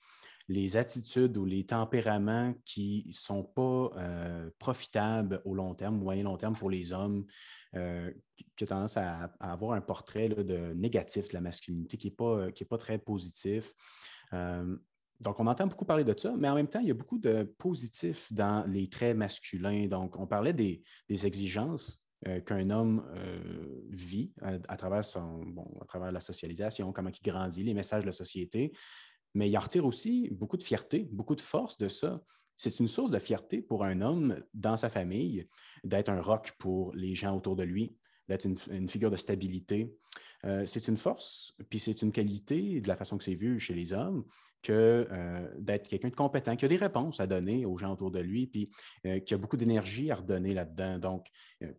Les 0.47 0.77
attitudes 0.77 1.37
ou 1.37 1.45
les 1.45 1.65
tempéraments 1.65 2.53
qui 2.65 3.03
ne 3.07 3.13
sont 3.13 3.43
pas 3.43 3.89
euh, 3.97 4.49
profitables 4.59 5.41
au 5.43 5.55
long 5.55 5.73
terme, 5.73 5.97
moyen 5.97 6.23
long 6.23 6.37
terme 6.37 6.55
pour 6.55 6.69
les 6.69 6.91
hommes, 6.93 7.25
qui 7.73 8.63
ont 8.63 8.67
tendance 8.67 8.95
à, 8.95 9.33
avoir 9.41 9.73
un 9.73 9.81
portrait 9.81 10.29
de 10.29 10.73
négatif 10.75 11.27
de 11.27 11.33
la 11.33 11.41
masculinité 11.41 11.97
qui 11.97 12.07
n'est 12.07 12.15
pas, 12.15 12.47
pas 12.69 12.77
très 12.77 12.97
positif. 12.97 13.73
Donc, 15.21 15.39
on 15.39 15.47
entend 15.47 15.67
beaucoup 15.67 15.85
parler 15.85 16.03
de 16.03 16.13
ça, 16.17 16.33
mais 16.37 16.49
en 16.49 16.55
même 16.55 16.67
temps, 16.67 16.79
il 16.79 16.87
y 16.87 16.91
a 16.91 16.95
beaucoup 16.95 17.17
de 17.17 17.43
positifs 17.57 18.31
dans 18.33 18.65
les 18.67 18.87
traits 18.87 19.15
masculins. 19.15 19.87
Donc, 19.87 20.19
on 20.19 20.27
parlait 20.27 20.53
des, 20.53 20.83
exigences 21.09 22.01
euh, 22.27 22.41
qu'un 22.41 22.69
homme 22.69 23.05
euh, 23.15 23.81
vit 23.89 24.33
à, 24.41 24.77
travers 24.77 25.05
son, 25.05 25.43
à 25.81 25.85
travers 25.85 26.11
la 26.11 26.21
socialisation, 26.21 26.91
comment 26.91 27.09
il 27.09 27.23
grandit, 27.23 27.63
les 27.63 27.73
messages 27.73 28.01
de 28.01 28.07
la 28.07 28.11
société, 28.11 28.73
mais 29.35 29.49
il 29.49 29.57
retire 29.57 29.85
aussi 29.85 30.29
beaucoup 30.31 30.57
de 30.57 30.63
fierté, 30.63 31.07
beaucoup 31.11 31.35
de 31.35 31.41
force 31.41 31.77
de 31.77 31.87
ça. 31.87 32.21
C'est 32.57 32.79
une 32.79 32.87
source 32.87 33.11
de 33.11 33.19
fierté 33.19 33.61
pour 33.61 33.83
un 33.83 34.01
homme 34.01 34.35
dans 34.53 34.77
sa 34.77 34.89
famille 34.89 35.47
d'être 35.83 36.09
un 36.09 36.21
roc 36.21 36.53
pour 36.57 36.93
les 36.95 37.13
gens 37.13 37.35
autour 37.35 37.57
de 37.57 37.63
lui, 37.63 37.97
d'être 38.29 38.45
une, 38.45 38.87
figure 38.87 39.11
de 39.11 39.17
stabilité. 39.17 39.93
Euh, 40.45 40.65
c'est 40.65 40.87
une 40.87 40.97
force, 40.97 41.53
puis 41.69 41.79
c'est 41.79 42.01
une 42.01 42.11
qualité 42.11 42.79
de 42.79 42.87
la 42.87 42.95
façon 42.95 43.17
que 43.17 43.23
c'est 43.23 43.33
vu 43.33 43.59
chez 43.59 43.73
les 43.73 43.93
hommes, 43.93 44.23
que 44.61 45.07
euh, 45.11 45.47
d'être 45.57 45.89
quelqu'un 45.89 46.09
de 46.09 46.15
compétent, 46.15 46.55
qui 46.55 46.65
a 46.65 46.67
des 46.67 46.75
réponses 46.75 47.19
à 47.19 47.27
donner 47.27 47.65
aux 47.65 47.77
gens 47.77 47.93
autour 47.93 48.11
de 48.11 48.19
lui, 48.19 48.45
puis 48.45 48.69
euh, 49.05 49.19
qui 49.19 49.33
a 49.33 49.37
beaucoup 49.37 49.57
d'énergie 49.57 50.11
à 50.11 50.15
redonner 50.15 50.53
là-dedans. 50.53 50.99
Donc, 50.99 51.27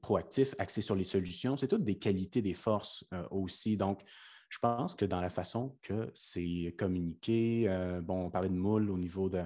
proactif, 0.03 0.55
axé 0.59 0.83
sur 0.83 0.97
les 0.97 1.05
solutions, 1.05 1.57
c'est 1.57 1.69
toutes 1.69 1.85
des 1.85 1.99
qualités, 1.99 2.43
des 2.43 2.55
forces 2.55 3.05
aussi. 3.31 3.77
Donc, 3.77 4.03
je 4.49 4.59
pense 4.59 4.95
que 4.95 5.05
dans 5.05 5.21
la 5.21 5.31
façon 5.31 5.77
que 5.83 6.11
c'est 6.15 6.75
communiqué, 6.79 7.69
bon, 8.03 8.27
on 8.27 8.31
parlait 8.31 8.49
de 8.49 8.55
moule 8.55 8.91
au 8.91 8.99
niveau 8.99 9.29
de 9.29 9.45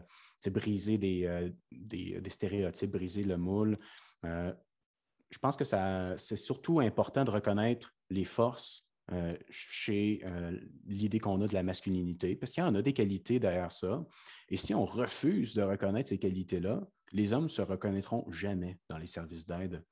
briser 0.51 0.99
des, 0.99 1.51
des, 1.71 2.21
stéréotypes, 2.29 2.91
briser 2.91 3.25
le 3.25 3.39
moule. 3.39 3.79
je 4.23 5.39
pense 5.41 5.57
que 5.57 5.65
c'est 5.65 6.37
surtout 6.37 6.81
important 6.81 7.25
de 7.25 7.31
reconnaître 7.31 7.95
les 8.11 8.25
forces 8.25 8.89
euh, 9.12 9.37
chez 9.49 10.20
euh, 10.25 10.57
l'idée 10.87 11.18
qu'on 11.18 11.40
a 11.40 11.46
de 11.46 11.55
la 11.55 11.62
masculinité, 11.62 12.37
parce 12.37 12.53
qu'il 12.53 12.62
y 12.62 12.66
en 12.66 12.75
a 12.75 12.83
des 12.83 12.92
qualités 12.92 13.40
derrière 13.40 13.73
ça. 13.73 14.05
Et 14.49 14.57
si 14.57 14.75
on 14.75 14.85
refuse 14.85 15.55
de 15.55 15.62
reconnaître 15.62 16.11
ces 16.11 16.18
qualités-là, 16.18 16.87
les 17.12 17.33
hommes 17.33 17.44
ne 17.44 17.49
se 17.49 17.62
reconnaîtront 17.62 18.31
jamais 18.31 18.79
dans 18.88 18.99
les 18.99 19.07
services 19.07 19.46
d'aide. 19.46 19.85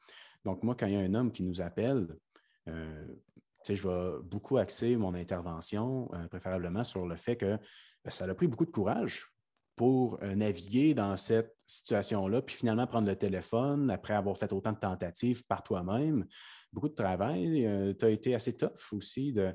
Donc, 0.45 0.63
moi, 0.63 0.77
quand 0.79 0.87
il 0.87 0.93
y 0.93 0.97
a 0.97 1.01
un 1.01 1.15
homme 1.15 1.33
qui 1.33 1.43
nous 1.43 1.61
appelle, 1.61 2.07
euh, 2.69 3.07
je 3.69 3.89
vais 3.89 4.23
beaucoup 4.23 4.57
axer 4.57 4.97
mon 4.97 5.15
intervention, 5.15 6.09
préférablement 6.31 6.85
sur 6.85 7.07
le 7.07 7.17
fait 7.17 7.37
que 7.37 7.59
ben, 8.05 8.11
ça 8.11 8.25
a 8.25 8.35
pris 8.35 8.47
beaucoup 8.47 8.65
de 8.65 8.71
courage 8.71 9.27
pour 9.79 10.19
naviguer 10.23 10.93
dans 10.93 11.17
cette 11.17 11.57
situation-là, 11.69 12.43
puis 12.43 12.57
finalement 12.57 12.87
prendre 12.87 13.09
le 13.09 13.17
téléphone 13.17 13.91
après 13.91 14.15
avoir 14.15 14.37
fait 14.37 14.53
autant 14.53 14.73
de 14.73 14.79
tentatives 14.79 15.47
par 15.47 15.63
toi-même, 15.63 16.27
beaucoup 16.73 16.89
de 16.89 16.95
travail. 16.95 17.67
Euh, 17.67 17.95
tu 17.95 18.05
as 18.07 18.11
été 18.11 18.35
assez 18.35 18.57
tough 18.57 18.93
aussi 18.93 19.33
de, 19.33 19.55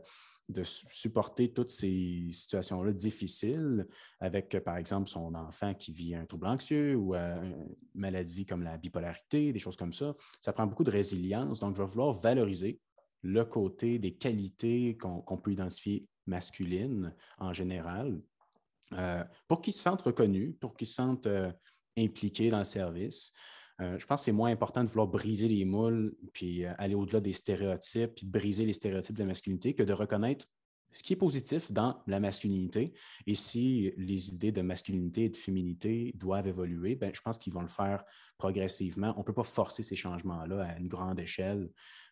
supporter 0.64 1.52
toutes 1.52 1.72
ces 1.72 2.28
situations-là 2.32 2.92
difficiles 2.92 3.88
avec, 4.20 4.60
par 4.64 4.78
exemple, 4.78 5.10
son 5.10 5.34
enfant 5.34 5.74
qui 5.74 5.92
vit 5.92 6.14
un 6.14 6.26
trouble 6.26 6.48
anxieux 6.48 6.96
ou 6.96 7.16
euh, 7.16 7.42
une 7.42 7.76
maladie 7.96 8.46
comme 8.46 8.62
la 8.62 8.78
bipolarité, 8.78 9.52
des 9.52 9.60
choses 9.60 9.78
comme 9.78 9.94
ça. 9.94 10.14
Ça 10.42 10.54
prend 10.54 10.68
beaucoup 10.68 10.84
de 10.84 10.92
résilience. 10.92 11.62
Donc, 11.62 11.76
je 11.76 11.82
vais 11.82 11.88
vouloir 11.88 12.14
valoriser 12.14 12.80
le 13.24 13.46
côté 13.46 13.98
des 13.98 14.16
qualités 14.16 14.98
qu'on 14.98 15.38
peut 15.38 15.54
identifier 15.54 16.06
masculines 16.28 17.16
en 17.40 17.54
général 17.54 18.22
euh, 18.98 19.24
pour 19.48 19.62
qu'ils 19.62 19.74
se 19.74 19.82
sentent 19.82 20.02
reconnus, 20.02 20.56
pour 20.60 20.76
qu'ils 20.76 20.88
se 20.88 20.96
sentent 20.96 21.28
impliqués 21.98 22.50
dans 22.50 22.60
le 22.60 22.66
service. 22.66 23.32
Euh, 23.82 23.98
je 23.98 24.06
pense 24.06 24.22
que 24.22 24.26
c'est 24.26 24.32
moins 24.32 24.52
important 24.52 24.84
de 24.84 24.90
vouloir 24.90 25.08
briser 25.08 25.48
les 25.48 25.66
moules, 25.66 26.16
puis 26.34 26.66
euh, 26.66 26.74
aller 26.78 26.96
au-delà 26.96 27.20
des 27.20 27.34
stéréotypes, 27.34 28.16
puis 28.16 28.26
briser 28.26 28.66
les 28.66 28.74
stéréotypes 28.74 29.16
de 29.16 29.24
la 29.24 29.28
masculinité, 29.28 29.74
que 29.74 29.84
de 29.84 29.94
reconnaître 29.94 30.46
ce 30.92 31.02
qui 31.02 31.14
est 31.14 31.18
positif 31.18 31.72
dans 31.72 32.04
la 32.06 32.20
masculinité. 32.20 32.94
Et 33.26 33.34
si 33.34 33.92
les 33.98 34.30
idées 34.30 34.52
de 34.52 34.62
masculinité 34.62 35.24
et 35.24 35.30
de 35.30 35.38
féminité 35.38 36.12
doivent 36.16 36.46
évoluer, 36.46 36.96
ben, 36.96 37.12
je 37.16 37.22
pense 37.22 37.40
qu'ils 37.40 37.52
vont 37.52 37.64
le 37.64 37.68
faire 37.68 38.04
progressivement. 38.38 39.12
On 39.16 39.22
ne 39.22 39.24
peut 39.24 39.34
pas 39.34 39.44
forcer 39.44 39.82
ces 39.82 39.96
changements-là 39.96 40.64
à 40.64 40.78
une 40.78 40.88
grande 40.88 41.20
échelle, 41.20 41.72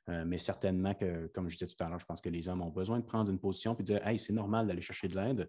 euh, 0.10 0.24
mais 0.26 0.40
certainement 0.40 0.96
que, 0.96 1.28
comme 1.28 1.48
je 1.48 1.58
disais 1.58 1.68
tout 1.68 1.84
à 1.84 1.90
l'heure, 1.90 2.00
je 2.00 2.08
pense 2.08 2.22
que 2.22 2.30
les 2.30 2.48
hommes 2.48 2.64
ont 2.64 2.72
besoin 2.72 3.00
de 3.00 3.06
prendre 3.06 3.30
une 3.30 3.40
position 3.40 3.76
et 3.76 3.78
de 3.78 3.84
dire 3.84 4.08
Hey, 4.08 4.18
c'est 4.18 4.34
normal 4.34 4.66
d'aller 4.66 4.82
chercher 4.82 5.08
de 5.08 5.16
l'aide 5.16 5.48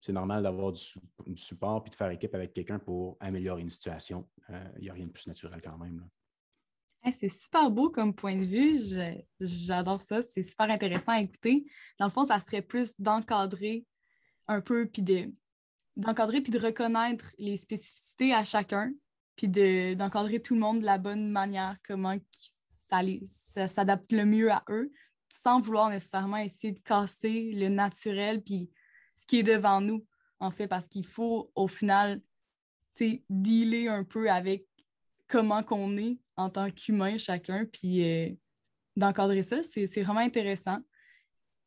c'est 0.00 0.12
normal 0.12 0.42
d'avoir 0.42 0.72
du, 0.72 0.80
support 1.36 1.82
puis 1.82 1.90
de 1.90 1.94
faire 1.94 2.10
équipe 2.10 2.34
avec 2.34 2.54
quelqu'un 2.54 2.78
pour 2.78 3.16
améliorer 3.20 3.60
une 3.60 3.70
situation. 3.70 4.28
Euh, 4.48 4.64
il 4.76 4.82
n'y 4.82 4.90
a 4.90 4.94
rien 4.94 5.06
de 5.06 5.12
plus 5.12 5.26
naturel 5.26 5.60
quand 5.62 5.76
même. 5.76 6.08
c'est 7.12 7.28
super 7.28 7.70
beau 7.70 7.90
comme 7.90 8.14
point 8.14 8.36
de 8.36 8.44
vue. 8.44 8.78
J'adore 9.40 10.00
ça. 10.00 10.22
C'est 10.22 10.42
super 10.42 10.70
intéressant 10.70 11.12
à 11.12 11.20
écouter. 11.20 11.66
Dans 11.98 12.06
le 12.06 12.10
fond, 12.10 12.24
ça 12.24 12.40
serait 12.40 12.62
plus 12.62 12.94
d'encadrer 12.98 13.84
un 14.48 14.60
peu, 14.60 14.86
puis 14.86 15.02
de 15.02 15.32
d'encadrer 15.96 16.40
puis 16.40 16.52
de 16.52 16.58
reconnaître 16.58 17.30
les 17.36 17.58
spécificités 17.58 18.32
à 18.32 18.44
chacun, 18.44 18.92
puis 19.36 19.48
d'encadrer 19.48 20.40
tout 20.40 20.54
le 20.54 20.60
monde 20.60 20.80
de 20.80 20.86
la 20.86 20.96
bonne 20.96 21.28
manière, 21.28 21.76
comment 21.86 22.16
ça, 22.88 23.02
ça 23.52 23.68
s'adapte 23.68 24.10
le 24.12 24.24
mieux 24.24 24.50
à 24.50 24.64
eux, 24.70 24.92
sans 25.28 25.60
vouloir 25.60 25.90
nécessairement 25.90 26.38
essayer 26.38 26.72
de 26.72 26.80
casser 26.80 27.52
le 27.52 27.68
naturel 27.68 28.42
puis 28.42 28.70
ce 29.20 29.26
qui 29.26 29.40
est 29.40 29.42
devant 29.42 29.82
nous, 29.82 30.06
en 30.38 30.50
fait, 30.50 30.66
parce 30.66 30.88
qu'il 30.88 31.04
faut, 31.04 31.52
au 31.54 31.68
final, 31.68 32.22
dealer 33.28 33.88
un 33.88 34.02
peu 34.02 34.30
avec 34.30 34.66
comment 35.28 35.62
qu'on 35.62 35.96
est 35.98 36.18
en 36.36 36.48
tant 36.48 36.70
qu'humain 36.70 37.18
chacun, 37.18 37.66
puis 37.66 38.02
euh, 38.02 38.30
d'encadrer 38.96 39.42
ça, 39.42 39.62
c'est 39.62 39.86
vraiment 40.02 40.20
intéressant. 40.20 40.78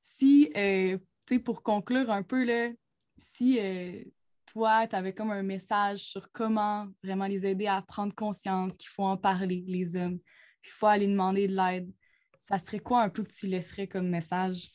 Si, 0.02 0.52
euh, 0.58 0.98
pour 1.46 1.62
conclure 1.62 2.10
un 2.10 2.24
peu, 2.24 2.44
là, 2.44 2.72
si 3.18 3.60
euh, 3.60 4.04
toi, 4.48 4.88
tu 4.88 4.96
avais 4.96 5.13
comme 5.13 5.32
un 5.32 5.44
message 5.44 6.00
sur 6.00 6.32
comment 6.32 6.88
vraiment 7.04 7.28
les 7.28 7.46
aider 7.46 7.68
à 7.68 7.84
prendre 7.84 8.16
conscience 8.16 8.78
qu'il 8.78 8.89
faut 8.89 9.04
en 9.04 9.18
parler, 9.18 9.63
les 9.68 9.96
hommes, 9.96 10.20
qu'il 10.63 10.74
faut 10.74 10.88
aller 10.88 11.08
demander 11.08 11.48
de 11.48 11.56
l'aide, 11.56 11.92
ça 12.39 12.58
serait 12.58 12.80
quoi 12.80 13.04
un 13.04 13.10
peu 13.10 13.24
que 13.24 13.32
tu 13.32 13.46
laisserais 13.46 13.88
comme 13.88 14.10
message? 14.10 14.72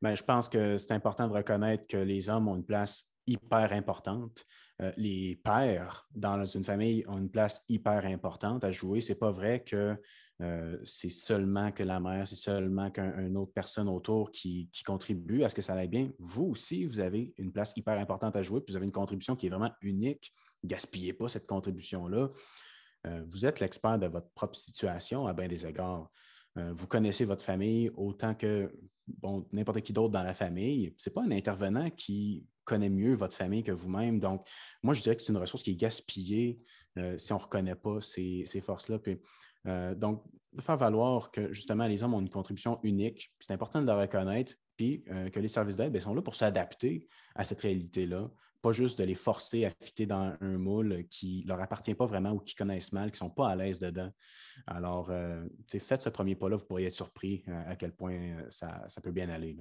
Bien, 0.00 0.14
je 0.14 0.22
pense 0.22 0.48
que 0.48 0.76
c'est 0.76 0.92
important 0.92 1.26
de 1.26 1.32
reconnaître 1.32 1.86
que 1.88 1.96
les 1.96 2.28
hommes 2.28 2.48
ont 2.48 2.56
une 2.56 2.64
place 2.64 3.10
hyper 3.26 3.72
importante. 3.72 4.44
Euh, 4.80 4.92
les 4.96 5.36
pères 5.44 6.08
dans 6.14 6.44
une 6.44 6.64
famille 6.64 7.04
ont 7.08 7.18
une 7.18 7.30
place 7.30 7.62
hyper 7.68 8.06
importante 8.06 8.64
à 8.64 8.70
jouer. 8.70 9.00
Ce 9.00 9.12
n'est 9.12 9.18
pas 9.18 9.32
vrai 9.32 9.64
que 9.64 9.96
euh, 10.40 10.78
c'est 10.84 11.08
seulement 11.08 11.72
que 11.72 11.82
la 11.82 11.98
mère, 11.98 12.28
c'est 12.28 12.36
seulement 12.36 12.90
qu'une 12.90 13.36
autre 13.36 13.52
personne 13.52 13.88
autour 13.88 14.30
qui, 14.30 14.70
contribue 14.86 15.42
à 15.42 15.48
ce 15.48 15.54
que 15.54 15.62
ça 15.62 15.74
aille 15.74 15.88
bien. 15.88 16.10
Vous 16.18 16.44
aussi, 16.44 16.84
vous 16.84 17.00
avez 17.00 17.34
une 17.36 17.52
place 17.52 17.72
hyper 17.76 17.98
importante 17.98 18.36
à 18.36 18.42
jouer, 18.42 18.60
puis 18.60 18.72
vous 18.72 18.76
avez 18.76 18.86
une 18.86 18.92
contribution 18.92 19.34
qui 19.34 19.46
est 19.46 19.50
vraiment 19.50 19.72
unique. 19.82 20.32
Gaspillez 20.64 21.12
pas 21.12 21.28
cette 21.28 21.46
contribution-là. 21.46 22.30
euh, 23.06 23.24
vous 23.28 23.46
êtes 23.46 23.60
l'expert 23.60 23.98
de 23.98 24.06
votre 24.06 24.30
propre 24.30 24.56
situation 24.56 25.26
à 25.26 25.32
bien 25.32 25.48
des 25.48 25.66
égards. 25.66 26.08
Euh, 26.58 26.72
vous 26.74 26.86
connaissez 26.86 27.24
votre 27.24 27.44
famille 27.44 27.90
autant 27.96 28.34
que 28.34 28.72
bon, 29.06 29.46
n'importe 29.52 29.80
qui 29.80 29.92
d'autre 29.92 30.12
dans 30.12 30.22
la 30.22 30.34
famille. 30.34 30.94
Ce 30.96 31.08
n'est 31.08 31.14
pas 31.14 31.22
un 31.22 31.30
intervenant 31.30 31.90
qui 31.90 32.44
connaît 32.64 32.90
mieux 32.90 33.14
votre 33.14 33.36
famille 33.36 33.62
que 33.62 33.72
vous-même. 33.72 34.20
Donc, 34.20 34.46
moi, 34.82 34.94
je 34.94 35.00
dirais 35.00 35.16
que 35.16 35.22
c'est 35.22 35.32
une 35.32 35.38
ressource 35.38 35.62
qui 35.62 35.70
est 35.70 35.76
gaspillée 35.76 36.60
euh, 36.98 37.16
si 37.16 37.32
on 37.32 37.36
ne 37.36 37.42
reconnaît 37.42 37.74
pas 37.74 38.00
ces, 38.00 38.44
forces-là. 38.60 38.98
donc, 39.94 40.24
de 40.52 40.62
faire 40.62 40.76
valoir 40.76 41.30
que 41.30 41.52
justement 41.52 41.86
les 41.86 42.02
hommes 42.02 42.14
ont 42.14 42.20
une 42.20 42.30
contribution 42.30 42.80
unique, 42.82 43.32
c'est 43.38 43.52
important 43.52 43.80
de 43.80 43.86
le 43.86 43.92
reconnaître, 43.92 44.54
puis 44.76 45.04
que 45.32 45.40
les 45.40 45.48
services 45.48 45.76
d'aide 45.76 45.92
ben, 45.92 46.00
sont 46.00 46.14
là 46.14 46.22
pour 46.22 46.34
s'adapter 46.34 47.06
à 47.34 47.44
cette 47.44 47.60
réalité-là, 47.60 48.30
pas 48.60 48.72
juste 48.72 48.98
de 48.98 49.04
les 49.04 49.14
forcer 49.14 49.64
à 49.64 49.70
fitter 49.70 50.06
dans 50.06 50.36
un 50.40 50.58
moule 50.58 51.04
qui 51.10 51.42
ne 51.44 51.48
leur 51.48 51.60
appartient 51.60 51.94
pas 51.94 52.06
vraiment 52.06 52.32
ou 52.32 52.40
qui 52.40 52.54
connaissent 52.54 52.92
mal, 52.92 53.10
qui 53.10 53.22
ne 53.22 53.28
sont 53.28 53.30
pas 53.30 53.48
à 53.48 53.56
l'aise 53.56 53.78
dedans. 53.78 54.10
Alors, 54.66 55.10
euh, 55.10 55.44
faites 55.78 56.02
ce 56.02 56.08
premier 56.08 56.34
pas-là, 56.34 56.56
vous 56.56 56.66
pourriez 56.66 56.86
être 56.86 56.94
surpris 56.94 57.44
euh, 57.48 57.62
à 57.66 57.76
quel 57.76 57.92
point 57.92 58.14
euh, 58.14 58.46
ça, 58.50 59.00
peut 59.02 59.12
bien 59.12 59.28
aller. 59.28 59.56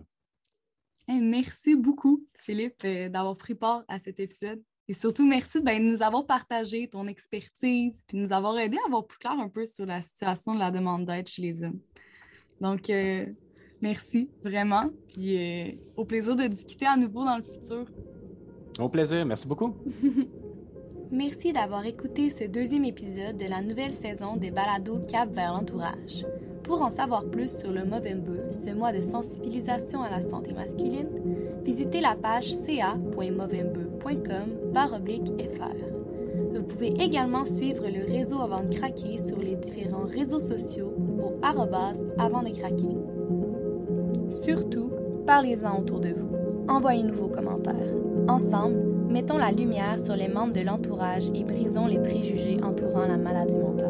merci 1.07 1.75
beaucoup, 1.75 2.25
Philippe, 2.39 2.85
d'avoir 2.85 3.37
pris 3.37 3.55
part 3.55 3.83
à 3.87 3.99
cet 3.99 4.19
épisode. 4.19 4.61
Et 4.87 4.93
surtout, 4.93 5.27
merci 5.27 5.61
ben, 5.61 5.83
de 5.83 5.91
nous 5.91 6.01
avoir 6.01 6.25
partagé 6.25 6.87
ton 6.87 7.07
expertise 7.07 8.03
et 8.09 8.15
de 8.15 8.21
nous 8.21 8.31
avoir 8.31 8.57
aidé 8.57 8.77
à 8.77 8.87
avoir 8.87 9.05
plus 9.05 9.19
clair 9.19 9.33
un 9.33 9.49
peu 9.49 9.65
sur 9.65 9.85
la 9.85 10.01
situation 10.01 10.55
de 10.55 10.59
la 10.59 10.71
demande 10.71 11.05
d'aide 11.05 11.27
chez 11.27 11.41
les 11.41 11.63
hommes. 11.63 11.79
Donc, 12.61 12.89
merci 13.81 14.29
vraiment. 14.43 14.89
Puis 15.09 15.77
au 15.97 16.05
plaisir 16.05 16.37
de 16.37 16.47
discuter 16.47 16.85
à 16.85 16.95
nouveau 16.95 17.25
dans 17.25 17.37
le 17.37 17.43
futur. 17.43 17.85
Au 18.79 18.89
plaisir, 18.89 19.25
merci 19.25 19.47
beaucoup. 19.47 19.73
merci 21.11 21.51
d'avoir 21.51 21.85
écouté 21.85 22.29
ce 22.29 22.43
deuxième 22.43 22.85
épisode 22.85 23.37
de 23.37 23.49
la 23.49 23.61
nouvelle 23.61 23.93
saison 23.93 24.35
des 24.35 24.51
balados 24.51 24.99
Cap 25.07 25.33
vers 25.33 25.53
l'entourage. 25.53 26.27
Pour 26.63 26.81
en 26.81 26.89
savoir 26.89 27.25
plus 27.25 27.57
sur 27.57 27.71
le 27.71 27.85
Movember, 27.85 28.51
ce 28.51 28.71
mois 28.71 28.91
de 28.91 29.01
sensibilisation 29.01 30.03
à 30.03 30.11
la 30.11 30.21
santé 30.21 30.53
masculine, 30.53 31.07
visitez 31.63 32.01
la 32.01 32.15
page 32.15 32.53
ca.movember.com 32.53 34.57
fr. 34.73 35.73
Vous 36.53 36.63
pouvez 36.63 36.93
également 37.01 37.45
suivre 37.45 37.87
le 37.87 38.05
réseau 38.05 38.39
avant 38.39 38.63
de 38.63 38.75
craquer 38.75 39.17
sur 39.17 39.39
les 39.39 39.55
différents 39.55 40.05
réseaux 40.05 40.39
sociaux 40.39 40.93
au 41.19 41.33
avant 41.41 42.43
de 42.43 42.49
craquer. 42.49 42.97
Surtout, 44.29 44.91
parlez-en 45.25 45.79
autour 45.79 45.99
de 45.99 46.09
vous. 46.09 46.29
Envoyez-nous 46.67 47.13
vos 47.13 47.29
commentaires. 47.29 48.06
Ensemble, 48.27 48.75
mettons 49.09 49.37
la 49.37 49.51
lumière 49.51 49.97
sur 50.03 50.17
les 50.17 50.27
membres 50.27 50.53
de 50.53 50.59
l'entourage 50.59 51.29
et 51.33 51.45
brisons 51.45 51.87
les 51.87 51.99
préjugés 51.99 52.57
entourant 52.61 53.07
la 53.07 53.15
maladie 53.15 53.57
mentale. 53.57 53.86